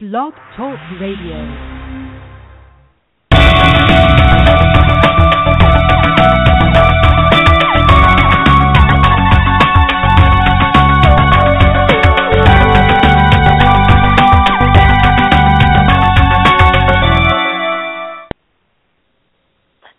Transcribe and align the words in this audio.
Blog 0.00 0.32
Talk 0.56 0.76
Radio. 1.00 1.36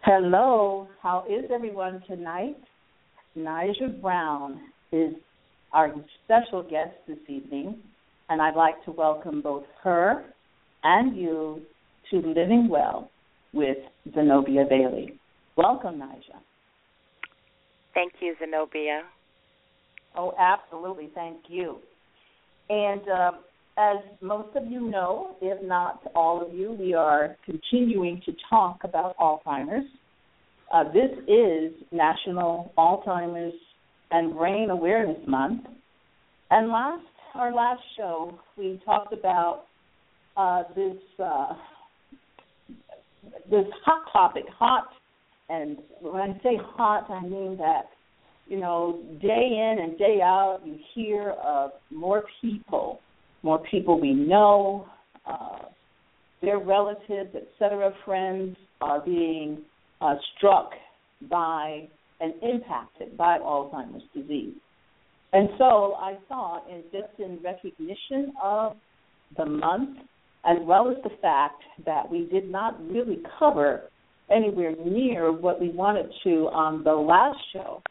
Hello, 0.03 0.89
how 1.01 1.23
is 1.29 1.49
everyone 1.53 2.03
tonight? 2.05 2.57
Najja 3.37 4.01
Brown 4.01 4.59
is 4.91 5.13
our 5.71 5.95
special 6.25 6.63
guest 6.63 6.95
this 7.07 7.17
evening, 7.29 7.77
and 8.29 8.41
I'd 8.41 8.55
like 8.55 8.83
to 8.85 8.91
welcome 8.91 9.41
both 9.41 9.63
her 9.83 10.25
and 10.83 11.15
you 11.15 11.61
to 12.11 12.17
Living 12.17 12.67
Well 12.69 13.09
with 13.53 13.77
Zenobia 14.13 14.65
Bailey. 14.69 15.19
Welcome, 15.55 15.95
Najja. 15.95 16.39
Thank 17.93 18.13
you, 18.19 18.35
Zenobia. 18.39 19.03
Oh, 20.17 20.33
absolutely. 20.39 21.09
Thank 21.15 21.37
you. 21.47 21.77
And 22.69 23.01
uh, 23.09 23.31
as 23.77 23.97
most 24.21 24.55
of 24.55 24.65
you 24.69 24.89
know, 24.89 25.35
if 25.41 25.61
not 25.63 26.01
all 26.15 26.45
of 26.45 26.53
you, 26.53 26.73
we 26.73 26.93
are 26.93 27.35
continuing 27.45 28.21
to 28.25 28.33
talk 28.49 28.79
about 28.83 29.15
Alzheimer's. 29.17 29.85
Uh, 30.73 30.83
this 30.85 31.11
is 31.27 31.73
National 31.91 32.73
Alzheimer's 32.77 33.53
and 34.11 34.33
Brain 34.33 34.69
Awareness 34.69 35.19
Month. 35.27 35.63
And 36.51 36.69
last 36.69 37.03
our 37.35 37.53
last 37.53 37.81
show, 37.97 38.39
we 38.57 38.81
talked 38.85 39.13
about 39.13 39.65
uh, 40.37 40.63
this 40.75 40.97
uh, 41.23 41.53
this 43.49 43.65
hot 43.83 44.05
topic, 44.11 44.43
hot, 44.57 44.87
and 45.49 45.77
when 46.01 46.15
I 46.15 46.33
say 46.43 46.57
hot, 46.61 47.09
I 47.09 47.21
mean 47.21 47.57
that 47.57 47.89
you 48.47 48.59
know 48.59 49.01
day 49.21 49.27
in 49.27 49.83
and 49.83 49.97
day 49.97 50.19
out, 50.21 50.59
you 50.65 50.77
hear 50.93 51.31
of 51.43 51.71
more 51.91 52.23
people, 52.41 52.99
more 53.43 53.61
people 53.69 53.99
we 53.99 54.13
know, 54.13 54.87
uh, 55.25 55.65
their 56.41 56.59
relatives, 56.59 57.35
etc., 57.35 57.91
friends 58.05 58.55
are 58.81 59.01
being 59.01 59.61
uh, 60.01 60.15
struck 60.37 60.71
by 61.29 61.87
and 62.19 62.33
impacted 62.41 63.17
by 63.17 63.37
Alzheimer's 63.39 64.03
disease. 64.13 64.53
And 65.35 65.49
so 65.57 65.95
I 65.99 66.15
thought, 66.29 66.63
and 66.71 66.81
just 66.93 67.19
in 67.19 67.39
recognition 67.43 68.31
of 68.41 68.77
the 69.35 69.45
month, 69.45 69.97
as 70.45 70.55
well 70.61 70.89
as 70.89 70.95
the 71.03 71.09
fact 71.21 71.61
that 71.85 72.09
we 72.09 72.29
did 72.31 72.49
not 72.49 72.79
really 72.89 73.17
cover 73.37 73.81
anywhere 74.31 74.73
near 74.85 75.33
what 75.33 75.59
we 75.59 75.71
wanted 75.71 76.05
to 76.23 76.47
on 76.53 76.85
the 76.85 76.93
last 76.93 77.37
show, 77.51 77.81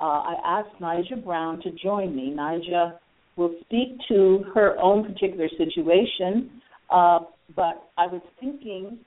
uh, 0.00 0.04
I 0.04 0.34
asked 0.44 0.80
Najja 0.80 1.24
Brown 1.24 1.60
to 1.62 1.72
join 1.72 2.14
me. 2.14 2.32
Najja 2.38 2.98
will 3.34 3.56
speak 3.62 3.98
to 4.08 4.44
her 4.54 4.78
own 4.78 5.12
particular 5.12 5.48
situation, 5.58 6.62
uh, 6.90 7.18
but 7.56 7.90
I 7.98 8.06
was 8.06 8.22
thinking 8.38 8.98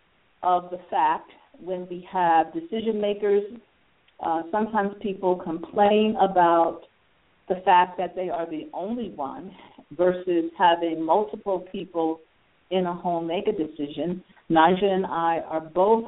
of 0.43 0.69
the 0.69 0.79
fact 0.89 1.31
when 1.63 1.87
we 1.89 2.05
have 2.11 2.53
decision 2.53 2.99
makers, 2.99 3.43
uh, 4.19 4.41
sometimes 4.51 4.95
people 5.01 5.37
complain 5.37 6.17
about 6.21 6.81
the 7.49 7.61
fact 7.65 7.97
that 7.97 8.15
they 8.15 8.29
are 8.29 8.49
the 8.49 8.69
only 8.73 9.09
one 9.09 9.51
versus 9.97 10.51
having 10.57 11.03
multiple 11.03 11.65
people 11.71 12.19
in 12.71 12.85
a 12.85 12.93
home 12.93 13.27
make 13.27 13.47
a 13.47 13.51
decision. 13.51 14.23
Najja 14.49 14.85
and 14.85 15.05
I 15.05 15.39
are 15.47 15.61
both 15.61 16.05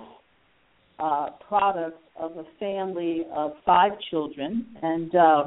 uh, 0.99 1.29
products 1.47 1.97
of 2.19 2.37
a 2.37 2.43
family 2.59 3.25
of 3.33 3.53
five 3.65 3.93
children, 4.11 4.67
and 4.81 5.15
uh, 5.15 5.43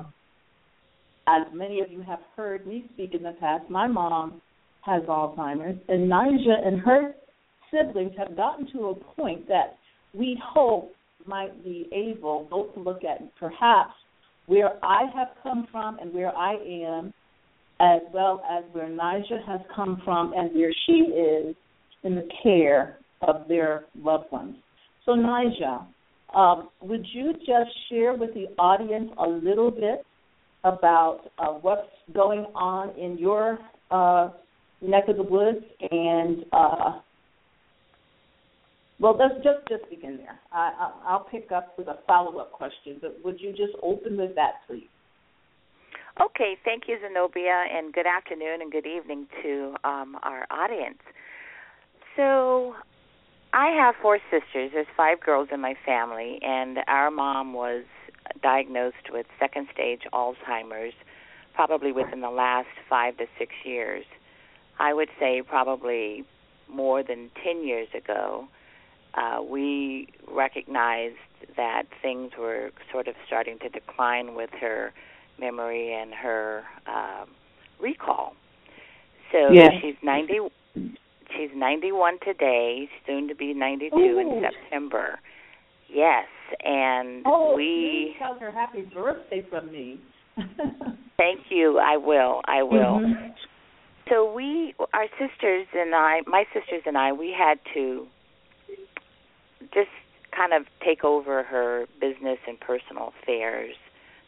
as 1.28 1.46
many 1.54 1.80
of 1.80 1.90
you 1.90 2.02
have 2.02 2.18
heard 2.36 2.66
me 2.66 2.84
speak 2.92 3.14
in 3.14 3.22
the 3.22 3.34
past, 3.40 3.70
my 3.70 3.86
mom 3.86 4.42
has 4.82 5.02
Alzheimer's, 5.04 5.80
and 5.88 6.10
Najja 6.10 6.66
and 6.66 6.80
her 6.80 7.14
siblings 7.70 8.12
have 8.18 8.36
gotten 8.36 8.70
to 8.72 8.88
a 8.88 8.94
point 9.14 9.46
that 9.48 9.76
we 10.12 10.40
hope 10.44 10.92
might 11.26 11.64
be 11.64 11.88
able 11.92 12.46
both 12.50 12.74
to 12.74 12.80
look 12.80 13.02
at 13.04 13.34
perhaps 13.36 13.94
where 14.46 14.72
I 14.84 15.04
have 15.14 15.28
come 15.42 15.66
from 15.70 15.98
and 15.98 16.12
where 16.12 16.36
I 16.36 16.54
am, 16.54 17.12
as 17.80 18.00
well 18.12 18.42
as 18.50 18.64
where 18.72 18.88
Najja 18.88 19.44
has 19.46 19.60
come 19.74 20.00
from 20.04 20.32
and 20.34 20.54
where 20.54 20.72
she 20.86 20.92
is 20.92 21.56
in 22.02 22.14
the 22.14 22.28
care 22.42 22.98
of 23.22 23.48
their 23.48 23.84
loved 23.96 24.30
ones. 24.30 24.56
So, 25.04 25.12
Najja, 25.12 25.86
um, 26.34 26.68
would 26.82 27.06
you 27.12 27.32
just 27.34 27.70
share 27.88 28.14
with 28.14 28.34
the 28.34 28.46
audience 28.58 29.10
a 29.18 29.26
little 29.26 29.70
bit 29.70 30.04
about 30.64 31.20
uh, 31.38 31.48
what's 31.48 31.88
going 32.12 32.46
on 32.54 32.98
in 32.98 33.18
your 33.18 33.58
uh, 33.90 34.30
neck 34.80 35.04
of 35.08 35.16
the 35.16 35.22
woods 35.22 35.64
and 35.90 36.44
uh, 36.52 37.00
well, 39.00 39.16
let's 39.18 39.34
just 39.42 39.68
just 39.68 39.88
begin 39.90 40.18
there. 40.18 40.38
I, 40.52 40.92
I, 41.06 41.12
will 41.14 41.24
pick 41.24 41.50
up 41.52 41.76
with 41.76 41.88
a 41.88 41.98
follow 42.06 42.38
up 42.38 42.52
question, 42.52 42.98
but 43.00 43.18
would 43.24 43.40
you 43.40 43.50
just 43.50 43.74
open 43.82 44.16
with 44.16 44.34
that, 44.36 44.62
please? 44.66 44.88
Okay, 46.20 46.56
thank 46.64 46.84
you, 46.86 46.96
Zenobia, 47.02 47.64
and 47.72 47.92
good 47.92 48.06
afternoon 48.06 48.62
and 48.62 48.70
good 48.70 48.86
evening 48.86 49.26
to 49.42 49.74
um, 49.82 50.16
our 50.22 50.46
audience. 50.48 51.00
So, 52.16 52.74
I 53.52 53.70
have 53.70 53.96
four 54.00 54.18
sisters. 54.30 54.70
There's 54.72 54.86
five 54.96 55.20
girls 55.20 55.48
in 55.52 55.60
my 55.60 55.74
family, 55.84 56.38
and 56.40 56.78
our 56.86 57.10
mom 57.10 57.52
was 57.52 57.82
diagnosed 58.42 59.10
with 59.10 59.26
second 59.40 59.66
stage 59.72 60.02
Alzheimer's 60.12 60.94
probably 61.54 61.92
within 61.92 62.20
the 62.20 62.30
last 62.30 62.68
five 62.88 63.16
to 63.16 63.26
six 63.38 63.52
years. 63.64 64.04
I 64.78 64.92
would 64.92 65.08
say 65.18 65.42
probably 65.42 66.24
more 66.68 67.02
than 67.02 67.30
10 67.44 67.66
years 67.66 67.88
ago 67.96 68.48
uh, 69.16 69.42
we 69.42 70.08
recognized 70.30 71.16
that 71.56 71.84
things 72.02 72.32
were 72.38 72.70
sort 72.92 73.08
of 73.08 73.14
starting 73.26 73.58
to 73.60 73.68
decline 73.68 74.34
with 74.34 74.50
her 74.60 74.92
memory 75.38 75.92
and 75.92 76.12
her 76.14 76.62
um, 76.86 77.28
recall. 77.80 78.34
So 79.32 79.52
yeah. 79.52 79.68
she's 79.80 79.96
90 80.02 80.38
she's 81.36 81.50
91 81.54 82.18
today, 82.24 82.88
soon 83.06 83.28
to 83.28 83.34
be 83.34 83.52
92 83.54 83.96
Ooh. 83.96 84.18
in 84.18 84.42
September. 84.42 85.18
Yes, 85.88 86.26
and 86.64 87.22
oh, 87.26 87.54
we 87.54 88.16
tell 88.18 88.38
her 88.38 88.50
happy 88.50 88.82
birthday 88.82 89.44
from 89.48 89.70
me. 89.70 90.00
thank 91.16 91.40
you. 91.50 91.78
I 91.78 91.96
will. 91.96 92.40
I 92.46 92.62
will. 92.62 93.00
Mm-hmm. 93.00 93.30
So 94.10 94.32
we, 94.32 94.74
our 94.92 95.06
sisters 95.18 95.66
and 95.72 95.94
I, 95.94 96.20
my 96.26 96.44
sisters 96.52 96.82
and 96.84 96.98
I, 96.98 97.12
we 97.12 97.34
had 97.36 97.58
to 97.74 98.06
just 99.74 99.90
kind 100.34 100.52
of 100.52 100.66
take 100.84 101.04
over 101.04 101.42
her 101.42 101.86
business 102.00 102.38
and 102.46 102.58
personal 102.58 103.12
affairs. 103.22 103.76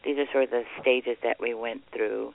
These 0.05 0.19
are 0.19 0.27
sort 0.33 0.45
of 0.45 0.51
the 0.51 0.65
stages 0.81 1.17
that 1.23 1.41
we 1.41 1.55
went 1.55 1.83
through. 1.93 2.35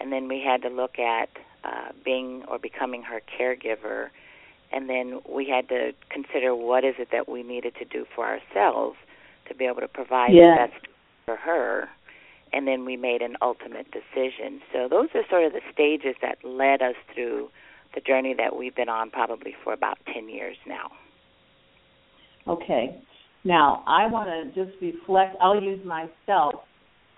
And 0.00 0.12
then 0.12 0.28
we 0.28 0.40
had 0.40 0.62
to 0.62 0.68
look 0.68 0.98
at 0.98 1.28
uh, 1.64 1.92
being 2.04 2.44
or 2.48 2.58
becoming 2.58 3.02
her 3.02 3.20
caregiver. 3.38 4.08
And 4.72 4.88
then 4.88 5.20
we 5.28 5.48
had 5.48 5.68
to 5.68 5.92
consider 6.10 6.54
what 6.54 6.84
is 6.84 6.94
it 6.98 7.08
that 7.12 7.28
we 7.28 7.42
needed 7.42 7.74
to 7.76 7.84
do 7.84 8.06
for 8.14 8.26
ourselves 8.26 8.96
to 9.48 9.54
be 9.54 9.66
able 9.66 9.80
to 9.80 9.88
provide 9.88 10.32
yeah. 10.32 10.66
the 10.66 10.72
best 10.72 10.86
for 11.26 11.36
her. 11.36 11.88
And 12.52 12.66
then 12.66 12.84
we 12.84 12.96
made 12.96 13.22
an 13.22 13.36
ultimate 13.40 13.86
decision. 13.92 14.60
So 14.72 14.88
those 14.88 15.08
are 15.14 15.22
sort 15.30 15.44
of 15.44 15.52
the 15.52 15.62
stages 15.72 16.16
that 16.20 16.38
led 16.44 16.82
us 16.82 16.96
through 17.14 17.50
the 17.94 18.00
journey 18.00 18.34
that 18.34 18.56
we've 18.56 18.74
been 18.74 18.88
on 18.88 19.10
probably 19.10 19.54
for 19.62 19.72
about 19.72 19.98
10 20.12 20.28
years 20.28 20.56
now. 20.66 20.90
Okay. 22.48 23.00
Now, 23.44 23.82
I 23.86 24.06
want 24.06 24.28
to 24.28 24.64
just 24.64 24.76
reflect. 24.80 25.36
I'll 25.40 25.60
use 25.60 25.84
myself 25.84 26.54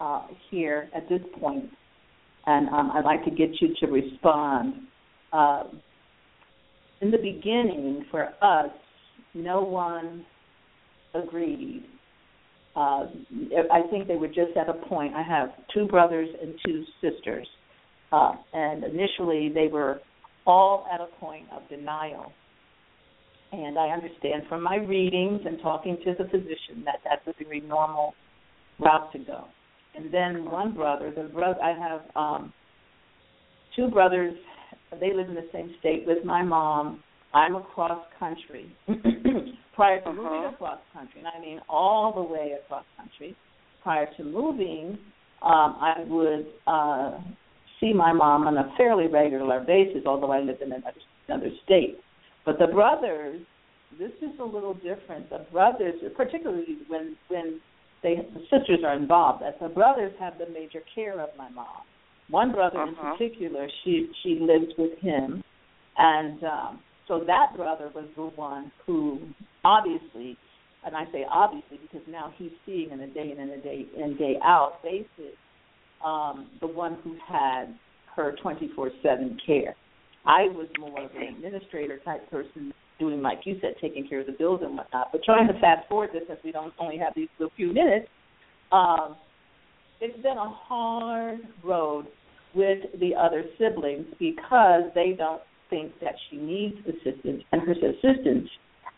uh, 0.00 0.26
here 0.50 0.88
at 0.94 1.08
this 1.08 1.20
point, 1.38 1.66
and 2.46 2.68
um, 2.68 2.92
I'd 2.94 3.04
like 3.04 3.24
to 3.24 3.30
get 3.30 3.50
you 3.60 3.74
to 3.80 3.86
respond. 3.86 4.74
Uh, 5.32 5.64
in 7.00 7.10
the 7.10 7.18
beginning, 7.18 8.06
for 8.10 8.28
us, 8.40 8.70
no 9.34 9.62
one 9.62 10.24
agreed. 11.14 11.84
Uh, 12.74 13.06
I 13.70 13.82
think 13.90 14.08
they 14.08 14.16
were 14.16 14.28
just 14.28 14.56
at 14.56 14.68
a 14.68 14.74
point. 14.88 15.14
I 15.14 15.22
have 15.22 15.50
two 15.72 15.86
brothers 15.86 16.28
and 16.40 16.54
two 16.64 16.84
sisters, 17.00 17.46
uh, 18.12 18.32
and 18.52 18.82
initially 18.82 19.50
they 19.54 19.68
were 19.68 20.00
all 20.46 20.86
at 20.92 21.00
a 21.00 21.06
point 21.20 21.46
of 21.52 21.68
denial 21.68 22.32
and 23.54 23.78
I 23.78 23.88
understand 23.88 24.44
from 24.48 24.62
my 24.62 24.76
readings 24.76 25.40
and 25.46 25.60
talking 25.60 25.96
to 26.04 26.14
the 26.18 26.24
physician 26.24 26.84
that 26.84 27.00
that's 27.04 27.26
a 27.26 27.44
very 27.44 27.60
normal 27.60 28.14
route 28.78 29.12
to 29.12 29.18
go. 29.18 29.44
And 29.96 30.12
then 30.12 30.50
one 30.50 30.74
brother, 30.74 31.12
the 31.14 31.24
brother 31.24 31.60
I 31.62 31.72
have 31.78 32.00
um, 32.16 32.52
two 33.76 33.88
brothers 33.88 34.34
they 35.00 35.12
live 35.12 35.28
in 35.28 35.34
the 35.34 35.48
same 35.52 35.74
state 35.80 36.04
with 36.06 36.24
my 36.24 36.42
mom. 36.42 37.02
I'm 37.32 37.56
across 37.56 38.04
country. 38.18 38.72
prior 39.74 40.00
to 40.00 40.08
uh-huh. 40.08 40.22
moving 40.22 40.44
across 40.52 40.78
country, 40.92 41.20
and 41.20 41.28
I 41.28 41.40
mean 41.40 41.60
all 41.68 42.12
the 42.14 42.22
way 42.22 42.52
across 42.64 42.84
country, 42.96 43.36
prior 43.82 44.08
to 44.16 44.24
moving, 44.24 44.98
um, 45.42 45.76
I 45.80 46.04
would 46.06 46.46
uh, 46.66 47.18
see 47.80 47.92
my 47.92 48.12
mom 48.12 48.46
on 48.46 48.56
a 48.56 48.72
fairly 48.76 49.08
regular 49.08 49.60
basis, 49.60 50.02
although 50.06 50.30
I 50.30 50.40
lived 50.40 50.62
in 50.62 50.72
another, 50.72 50.92
another 51.28 51.50
state. 51.64 51.98
But 52.44 52.58
the 52.58 52.66
brothers, 52.66 53.40
this 53.98 54.12
is 54.20 54.38
a 54.40 54.44
little 54.44 54.74
different. 54.74 55.30
The 55.30 55.46
brothers, 55.52 55.94
particularly 56.16 56.78
when 56.88 57.16
when 57.28 57.60
they 58.02 58.16
the 58.16 58.40
sisters 58.50 58.80
are 58.84 58.94
involved, 58.94 59.42
as 59.42 59.54
the 59.60 59.68
brothers 59.68 60.12
have 60.20 60.34
the 60.38 60.46
major 60.52 60.80
care 60.94 61.20
of 61.20 61.30
my 61.36 61.48
mom. 61.50 61.66
One 62.28 62.52
brother 62.52 62.78
uh-huh. 62.78 62.88
in 62.88 63.16
particular, 63.18 63.68
she 63.84 64.08
she 64.22 64.38
lives 64.40 64.72
with 64.78 64.98
him, 65.00 65.42
and 65.96 66.42
um, 66.44 66.80
so 67.08 67.22
that 67.26 67.56
brother 67.56 67.90
was 67.94 68.06
the 68.16 68.24
one 68.36 68.72
who 68.86 69.20
obviously, 69.64 70.36
and 70.84 70.96
I 70.96 71.04
say 71.12 71.26
obviously 71.30 71.78
because 71.82 72.06
now 72.08 72.32
he's 72.36 72.52
seeing 72.66 72.90
in 72.90 73.00
a 73.00 73.06
day 73.08 73.30
in 73.32 73.40
and 73.40 73.50
a 73.50 73.60
day 73.60 73.86
in 73.96 74.16
day 74.16 74.36
out 74.42 74.82
basis, 74.82 75.36
um, 76.04 76.46
the 76.60 76.66
one 76.66 76.98
who 77.04 77.16
had 77.26 77.74
her 78.16 78.36
24/7 78.42 79.38
care. 79.46 79.74
I 80.26 80.44
was 80.44 80.68
more 80.78 81.04
of 81.04 81.10
an 81.16 81.34
administrator 81.34 81.98
type 82.04 82.30
person, 82.30 82.72
doing 82.98 83.20
like 83.20 83.40
you 83.44 83.56
said, 83.60 83.74
taking 83.80 84.08
care 84.08 84.20
of 84.20 84.26
the 84.26 84.32
bills 84.32 84.60
and 84.62 84.76
whatnot. 84.76 85.08
But 85.12 85.22
trying 85.24 85.48
to 85.48 85.54
fast 85.60 85.88
forward 85.88 86.10
this, 86.12 86.22
since 86.28 86.40
we 86.44 86.52
don't 86.52 86.72
only 86.78 86.96
have 86.98 87.12
these 87.14 87.28
little 87.38 87.52
few 87.56 87.72
minutes, 87.72 88.08
um, 88.72 89.16
it's 90.00 90.16
been 90.22 90.38
a 90.38 90.50
hard 90.50 91.40
road 91.62 92.06
with 92.54 92.78
the 93.00 93.14
other 93.14 93.44
siblings 93.58 94.06
because 94.18 94.82
they 94.94 95.14
don't 95.16 95.42
think 95.70 95.92
that 96.00 96.14
she 96.30 96.36
needs 96.36 96.76
assistance, 96.86 97.42
and 97.52 97.62
her 97.62 97.72
assistance, 97.72 98.48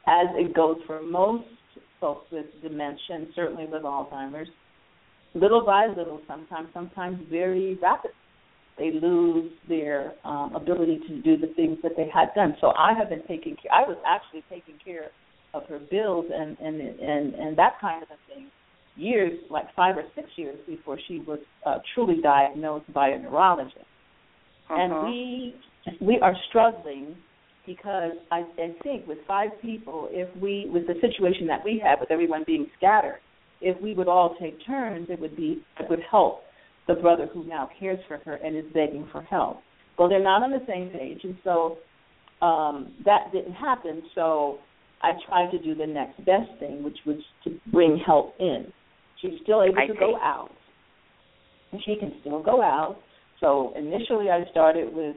as 0.06 0.26
it 0.34 0.54
goes 0.54 0.76
for 0.86 1.02
most 1.02 1.44
folks 2.00 2.30
with 2.30 2.46
dementia, 2.62 2.98
and 3.10 3.28
certainly 3.34 3.66
with 3.66 3.82
Alzheimer's, 3.82 4.48
little 5.34 5.64
by 5.64 5.86
little, 5.86 6.20
sometimes, 6.26 6.68
sometimes 6.74 7.18
very 7.30 7.78
rapidly, 7.80 8.16
they 8.78 8.90
lose 8.92 9.50
their 9.68 10.12
um, 10.24 10.54
ability 10.54 11.00
to 11.08 11.22
do 11.22 11.36
the 11.36 11.52
things 11.54 11.78
that 11.82 11.92
they 11.96 12.08
had 12.12 12.28
done. 12.34 12.56
So 12.60 12.72
I 12.76 12.92
have 12.92 13.08
been 13.08 13.26
taking 13.26 13.56
care. 13.56 13.72
I 13.72 13.88
was 13.88 13.96
actually 14.06 14.44
taking 14.50 14.74
care 14.84 15.10
of 15.54 15.64
her 15.68 15.78
bills 15.78 16.26
and 16.32 16.56
and 16.58 16.80
and 16.80 17.34
and 17.34 17.58
that 17.58 17.80
kind 17.80 18.02
of 18.02 18.08
a 18.10 18.34
thing 18.34 18.50
years, 18.96 19.38
like 19.50 19.74
five 19.74 19.96
or 19.96 20.04
six 20.14 20.28
years 20.36 20.58
before 20.66 20.98
she 21.06 21.20
was 21.20 21.38
uh, 21.64 21.78
truly 21.94 22.20
diagnosed 22.22 22.92
by 22.92 23.08
a 23.08 23.18
neurologist. 23.18 23.76
Uh-huh. 24.68 24.74
And 24.74 25.08
we 25.08 25.54
we 26.00 26.18
are 26.20 26.34
struggling 26.48 27.16
because 27.66 28.12
I, 28.30 28.44
I 28.58 28.74
think 28.82 29.06
with 29.06 29.18
five 29.26 29.50
people, 29.62 30.08
if 30.10 30.34
we 30.40 30.68
with 30.72 30.86
the 30.86 30.94
situation 30.94 31.46
that 31.48 31.64
we 31.64 31.80
have 31.84 32.00
with 32.00 32.10
everyone 32.10 32.44
being 32.46 32.66
scattered, 32.76 33.20
if 33.60 33.80
we 33.80 33.94
would 33.94 34.08
all 34.08 34.36
take 34.40 34.58
turns, 34.66 35.08
it 35.10 35.20
would 35.20 35.36
be 35.36 35.62
it 35.78 35.88
would 35.88 36.00
help 36.10 36.42
the 36.86 36.94
brother 36.94 37.28
who 37.32 37.44
now 37.44 37.68
cares 37.78 37.98
for 38.08 38.18
her 38.18 38.34
and 38.34 38.56
is 38.56 38.64
begging 38.72 39.08
for 39.12 39.22
help. 39.22 39.58
Well, 39.98 40.08
they're 40.08 40.22
not 40.22 40.42
on 40.42 40.50
the 40.50 40.64
same 40.68 40.90
page, 40.90 41.20
and 41.24 41.36
so 41.42 41.78
um, 42.44 42.92
that 43.04 43.32
didn't 43.32 43.54
happen. 43.54 44.02
So 44.14 44.58
I 45.02 45.12
tried 45.26 45.50
to 45.50 45.58
do 45.58 45.74
the 45.74 45.86
next 45.86 46.18
best 46.18 46.50
thing, 46.58 46.82
which 46.82 46.98
was 47.06 47.16
to 47.44 47.58
bring 47.72 47.98
help 48.04 48.34
in. 48.38 48.66
She's 49.20 49.32
still 49.42 49.62
able 49.62 49.78
I 49.78 49.86
to 49.86 49.94
see. 49.94 49.98
go 49.98 50.16
out, 50.16 50.50
and 51.72 51.80
she 51.84 51.96
can 51.96 52.12
still 52.20 52.42
go 52.42 52.62
out. 52.62 52.98
So 53.40 53.72
initially, 53.76 54.30
I 54.30 54.44
started 54.50 54.94
with 54.94 55.16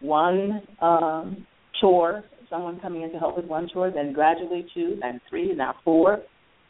one 0.00 0.62
um, 0.80 1.46
chore, 1.80 2.24
someone 2.48 2.80
coming 2.80 3.02
in 3.02 3.12
to 3.12 3.18
help 3.18 3.36
with 3.36 3.46
one 3.46 3.68
chore, 3.72 3.90
then 3.90 4.12
gradually 4.12 4.66
two, 4.74 4.98
then 5.00 5.20
three, 5.28 5.54
now 5.54 5.74
four, 5.84 6.20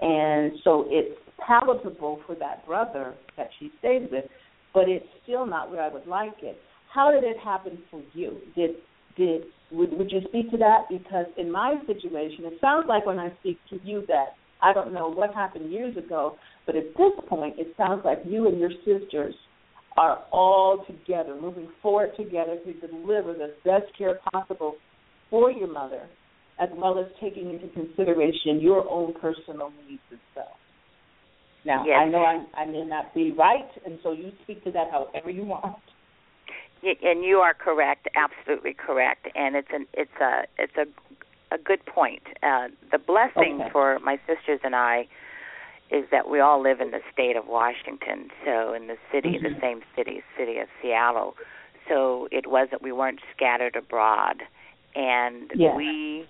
and 0.00 0.52
so 0.64 0.86
it's 0.88 1.18
palatable 1.46 2.20
for 2.26 2.34
that 2.36 2.66
brother 2.66 3.14
that 3.36 3.48
she 3.58 3.70
stays 3.78 4.08
with, 4.10 4.24
but 4.72 4.88
it's 4.88 5.06
still 5.22 5.46
not 5.46 5.70
where 5.70 5.82
I 5.82 5.88
would 5.88 6.06
like 6.06 6.42
it. 6.42 6.58
How 6.92 7.10
did 7.10 7.24
it 7.24 7.36
happen 7.42 7.78
for 7.90 8.02
you? 8.12 8.38
Did 8.54 8.70
did 9.16 9.42
would 9.70 9.92
would 9.96 10.10
you 10.10 10.20
speak 10.28 10.50
to 10.50 10.56
that? 10.58 10.86
Because 10.88 11.26
in 11.36 11.50
my 11.50 11.74
situation, 11.86 12.44
it 12.44 12.54
sounds 12.60 12.86
like 12.88 13.06
when 13.06 13.18
I 13.18 13.32
speak 13.40 13.58
to 13.70 13.78
you 13.84 14.04
that 14.08 14.34
I 14.62 14.72
don't 14.72 14.92
know 14.92 15.08
what 15.08 15.34
happened 15.34 15.72
years 15.72 15.96
ago, 15.96 16.36
but 16.66 16.76
at 16.76 16.94
this 16.96 17.12
point, 17.28 17.58
it 17.58 17.74
sounds 17.76 18.02
like 18.04 18.18
you 18.24 18.48
and 18.48 18.58
your 18.58 18.70
sisters 18.84 19.34
are 19.96 20.22
all 20.32 20.84
together, 20.86 21.36
moving 21.40 21.68
forward 21.82 22.10
together 22.16 22.56
to 22.64 22.86
deliver 22.86 23.34
the 23.34 23.54
best 23.64 23.86
care 23.96 24.18
possible 24.32 24.76
for 25.30 25.50
your 25.50 25.72
mother, 25.72 26.02
as 26.60 26.68
well 26.76 26.98
as 26.98 27.06
taking 27.20 27.50
into 27.50 27.68
consideration 27.68 28.60
your 28.60 28.88
own 28.88 29.14
personal 29.20 29.72
needs 29.88 30.02
and 30.10 30.20
stuff. 30.32 30.59
Now, 31.64 31.84
Yes. 31.86 31.98
I 32.00 32.04
know 32.06 32.22
I, 32.24 32.44
I 32.54 32.64
may 32.64 32.84
not 32.84 33.14
be 33.14 33.32
right, 33.32 33.68
and 33.84 33.98
so 34.02 34.12
you 34.12 34.32
speak 34.44 34.64
to 34.64 34.70
that 34.72 34.90
however 34.90 35.30
you 35.30 35.44
want. 35.44 35.76
And 36.82 37.22
you 37.24 37.38
are 37.38 37.52
correct, 37.52 38.08
absolutely 38.16 38.72
correct, 38.72 39.28
and 39.34 39.54
it's 39.54 39.68
an 39.70 39.86
it's 39.92 40.18
a 40.20 40.44
it's 40.58 40.76
a 40.78 40.86
a 41.54 41.58
good 41.58 41.84
point. 41.84 42.22
Uh, 42.42 42.68
the 42.90 42.98
blessing 42.98 43.60
Okay. 43.60 43.68
for 43.70 43.98
my 43.98 44.18
sisters 44.26 44.60
and 44.64 44.74
I 44.74 45.06
is 45.90 46.04
that 46.10 46.30
we 46.30 46.40
all 46.40 46.62
live 46.62 46.80
in 46.80 46.90
the 46.92 47.00
state 47.12 47.36
of 47.36 47.46
Washington, 47.48 48.30
so 48.46 48.72
in 48.72 48.86
the 48.86 48.96
city, 49.12 49.36
the 49.38 49.50
Mhm. 49.50 49.60
same 49.60 49.82
city, 49.94 50.22
city 50.38 50.58
of 50.58 50.68
Seattle. 50.80 51.36
So 51.88 52.28
it 52.30 52.46
wasn't 52.46 52.80
we 52.80 52.92
weren't 52.92 53.20
scattered 53.36 53.76
abroad, 53.76 54.42
and 54.94 55.52
Yes. 55.54 55.76
we 55.76 56.26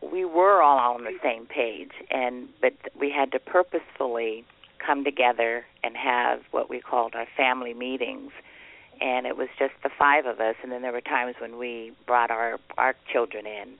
we 0.00 0.24
were 0.24 0.62
all 0.62 0.78
on 0.96 1.04
the 1.04 1.16
same 1.22 1.46
page, 1.46 1.92
and 2.10 2.48
but 2.60 2.74
we 2.96 3.10
had 3.10 3.30
to 3.32 3.38
purposefully 3.38 4.44
come 4.84 5.04
together 5.04 5.64
and 5.82 5.96
have 5.96 6.40
what 6.50 6.68
we 6.70 6.80
called 6.80 7.14
our 7.14 7.26
family 7.36 7.74
meetings 7.74 8.30
and 9.00 9.26
it 9.26 9.36
was 9.36 9.48
just 9.58 9.72
the 9.82 9.90
five 9.98 10.26
of 10.26 10.40
us 10.40 10.54
and 10.62 10.70
then 10.70 10.82
there 10.82 10.92
were 10.92 11.00
times 11.00 11.34
when 11.40 11.58
we 11.58 11.92
brought 12.06 12.30
our 12.30 12.58
our 12.78 12.94
children 13.12 13.46
in 13.46 13.74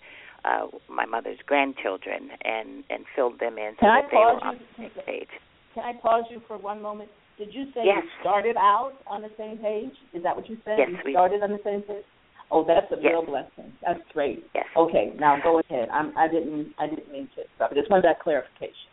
uh 0.44 0.66
my 0.90 1.04
mother's 1.06 1.38
grandchildren 1.46 2.30
and 2.44 2.84
and 2.90 3.04
filled 3.14 3.38
them 3.40 3.58
in 3.58 3.72
so 3.80 3.86
Can 3.86 3.90
I 3.90 4.00
they 4.10 4.16
were 4.16 4.22
pause 4.34 4.40
on 4.42 4.54
you? 4.54 4.60
the 4.60 4.82
same 4.82 5.04
page 5.06 5.28
Can 5.74 5.84
I 5.84 5.92
pause 6.00 6.24
you 6.30 6.40
for 6.48 6.56
one 6.58 6.80
moment? 6.82 7.10
Did 7.38 7.54
you 7.54 7.64
say 7.74 7.80
Yes. 7.84 8.02
you 8.04 8.10
started 8.20 8.56
out 8.56 8.92
on 9.06 9.22
the 9.22 9.30
same 9.38 9.56
page? 9.58 9.92
Is 10.12 10.22
that 10.22 10.36
what 10.36 10.48
you 10.48 10.56
said? 10.64 10.76
Yes, 10.78 10.90
you 10.90 10.98
we- 11.04 11.12
started 11.12 11.42
on 11.42 11.50
the 11.50 11.60
same 11.64 11.80
page. 11.82 12.04
Oh, 12.50 12.62
that's 12.62 12.90
a 12.92 12.96
Yes. 13.00 13.12
real 13.12 13.24
blessing. 13.24 13.72
That's 13.80 14.00
great. 14.12 14.44
yes 14.54 14.66
Okay, 14.76 15.12
now 15.18 15.40
go 15.42 15.60
ahead. 15.60 15.88
I'm, 15.90 16.12
I 16.18 16.28
didn't. 16.28 16.74
I 16.78 16.86
didn't 16.86 17.10
mean 17.10 17.26
to. 17.36 17.42
Stop. 17.56 17.72
I 17.72 17.74
just 17.74 17.88
wanted 17.90 18.04
that 18.04 18.20
clarification. 18.20 18.91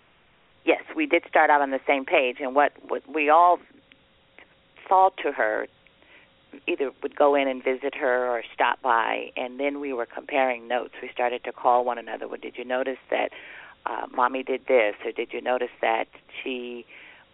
Yes 0.70 0.84
we 0.96 1.08
did 1.08 1.24
start 1.28 1.50
out 1.50 1.62
on 1.62 1.72
the 1.72 1.80
same 1.88 2.06
page 2.06 2.38
and 2.40 2.54
what 2.54 2.72
what 2.88 3.02
we 3.12 3.28
all 3.28 3.58
saw 4.88 5.10
to 5.24 5.32
her 5.32 5.68
either 6.68 6.92
would 7.02 7.16
go 7.16 7.34
in 7.34 7.48
and 7.48 7.64
visit 7.64 7.96
her 7.96 8.28
or 8.28 8.44
stop 8.54 8.80
by 8.84 9.32
and 9.36 9.60
then 9.60 9.80
we 9.80 9.94
were 9.94 10.06
comparing 10.06 10.68
notes. 10.68 10.94
We 11.02 11.10
started 11.12 11.44
to 11.44 11.52
call 11.52 11.84
one 11.86 11.98
another. 11.98 12.28
Well 12.28 12.40
did 12.40 12.56
you 12.56 12.66
notice 12.66 13.02
that 13.10 13.30
uh 13.88 14.06
mommy 14.16 14.44
did 14.44 14.62
this 14.68 14.94
or 15.04 15.12
did 15.12 15.34
you 15.34 15.42
notice 15.42 15.76
that 15.82 16.08
she 16.44 16.86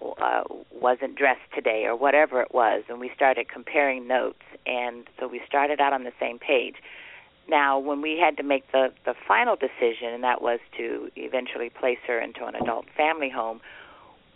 uh 0.02 0.44
wasn't 0.72 1.16
dressed 1.16 1.50
today 1.54 1.84
or 1.86 1.96
whatever 1.98 2.42
it 2.42 2.54
was? 2.54 2.84
And 2.88 3.02
we 3.02 3.12
started 3.14 3.50
comparing 3.50 4.08
notes 4.08 4.44
and 4.66 5.08
so 5.20 5.28
we 5.28 5.42
started 5.46 5.82
out 5.82 5.92
on 5.92 6.06
the 6.06 6.14
same 6.22 6.40
page 6.40 6.76
now 7.50 7.78
when 7.80 8.02
we 8.02 8.18
had 8.18 8.38
to 8.38 8.44
make 8.44 8.72
the 8.72 8.90
the 9.06 9.14
final 9.28 9.56
decision 9.56 10.10
and 10.14 10.24
that 10.24 10.42
was 10.42 10.60
to 10.78 11.10
eventually 11.16 11.70
place 11.70 12.00
her 12.08 12.20
into 12.20 12.46
an 12.46 12.56
adult 12.56 12.86
family 12.96 13.30
home 13.30 13.60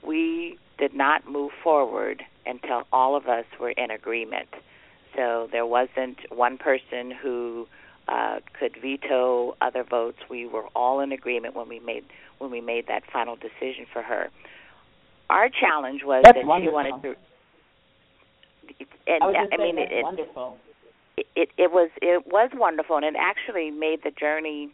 we 0.05 0.57
did 0.77 0.93
not 0.93 1.29
move 1.29 1.51
forward 1.63 2.23
until 2.45 2.83
all 2.93 3.15
of 3.15 3.27
us 3.27 3.45
were 3.59 3.71
in 3.71 3.91
agreement 3.91 4.49
so 5.15 5.47
there 5.51 5.65
wasn't 5.65 6.17
one 6.31 6.57
person 6.57 7.11
who 7.11 7.67
uh, 8.09 8.39
could 8.57 8.75
veto 8.81 9.55
other 9.61 9.83
votes. 9.83 10.17
We 10.29 10.47
were 10.47 10.65
all 10.75 10.99
in 10.99 11.11
agreement 11.11 11.55
when 11.55 11.69
we 11.69 11.79
made 11.79 12.03
when 12.39 12.51
we 12.51 12.61
made 12.61 12.87
that 12.87 13.03
final 13.11 13.35
decision 13.35 13.85
for 13.91 14.01
her. 14.01 14.29
Our 15.29 15.49
challenge 15.49 16.01
was 16.03 16.23
That's 16.25 16.37
that 16.37 16.45
wonderful. 16.45 16.81
she 16.81 16.89
wanted 16.89 17.01
to. 17.03 17.15
And 19.07 19.23
I 19.23 19.27
was 19.27 19.35
just 19.35 19.53
I 19.53 19.57
mean, 19.63 19.75
that's 19.75 19.91
it, 19.91 20.03
wonderful. 20.03 20.57
It 21.19 21.27
it 21.35 21.49
it 21.57 21.71
was 21.71 21.89
it 22.01 22.25
was 22.27 22.49
wonderful, 22.53 22.95
and 22.97 23.05
it 23.05 23.15
actually 23.17 23.71
made 23.71 23.99
the 24.03 24.11
journey 24.11 24.69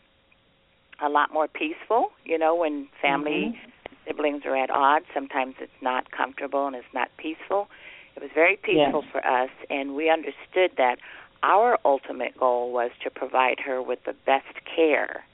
a 1.03 1.09
lot 1.09 1.33
more 1.33 1.47
peaceful. 1.47 2.09
You 2.23 2.37
know, 2.37 2.55
when 2.55 2.87
family 3.01 3.51
Mhm. 3.51 3.71
siblings 4.07 4.45
are 4.45 4.55
at 4.55 4.69
odds, 4.69 5.05
sometimes 5.13 5.55
it's 5.59 5.81
not 5.81 6.11
comfortable 6.11 6.67
and 6.67 6.75
it's 6.75 6.93
not 6.93 7.09
peaceful. 7.17 7.67
It 8.15 8.21
was 8.21 8.31
very 8.33 8.55
peaceful 8.57 9.01
Yes. 9.01 9.11
for 9.11 9.25
us, 9.25 9.49
and 9.69 9.95
we 9.95 10.09
understood 10.09 10.71
that 10.77 10.99
our 11.43 11.77
ultimate 11.83 12.37
goal 12.37 12.71
was 12.71 12.91
to 13.03 13.09
provide 13.09 13.59
her 13.59 13.81
with 13.81 13.99
the 14.05 14.13
best 14.25 14.55
care 14.75 15.25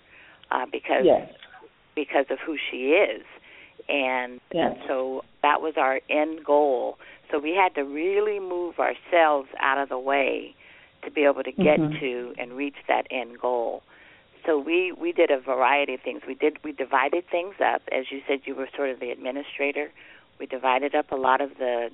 uh, 0.49 0.65
because 0.71 1.05
Yes. 1.05 1.29
because 1.95 2.25
of 2.29 2.39
who 2.39 2.57
she 2.57 2.93
is, 2.93 3.23
and, 3.89 4.39
Yes. 4.53 4.71
and 4.71 4.77
so 4.87 5.23
that 5.43 5.61
was 5.61 5.73
our 5.77 5.99
end 6.09 6.43
goal. 6.45 6.97
So 7.29 7.39
we 7.39 7.51
had 7.51 7.75
to 7.75 7.83
really 7.83 8.39
move 8.39 8.75
ourselves 8.79 9.49
out 9.59 9.77
of 9.77 9.89
the 9.89 9.99
way 9.99 10.55
to 11.03 11.11
be 11.11 11.23
able 11.25 11.43
to 11.43 11.51
get 11.51 11.79
Mhm. 11.79 11.99
to 11.99 12.35
and 12.37 12.53
reach 12.53 12.75
that 12.87 13.07
end 13.09 13.39
goal. 13.39 13.83
So 14.45 14.57
we 14.57 14.91
we 14.91 15.11
did 15.11 15.29
a 15.31 15.39
variety 15.39 15.93
of 15.93 16.01
things. 16.01 16.25
We 16.25 16.33
did 16.33 16.63
we 16.63 16.71
divided 16.71 17.27
things 17.27 17.55
up. 17.61 17.81
As 17.91 18.11
you 18.11 18.21
said, 18.27 18.41
you 18.45 18.55
were 18.55 18.67
sort 18.75 18.89
of 18.89 18.99
the 18.99 19.11
administrator. 19.11 19.91
We 20.39 20.45
divided 20.45 20.95
up 20.95 21.11
a 21.11 21.15
lot 21.15 21.41
of 21.41 21.57
the 21.57 21.91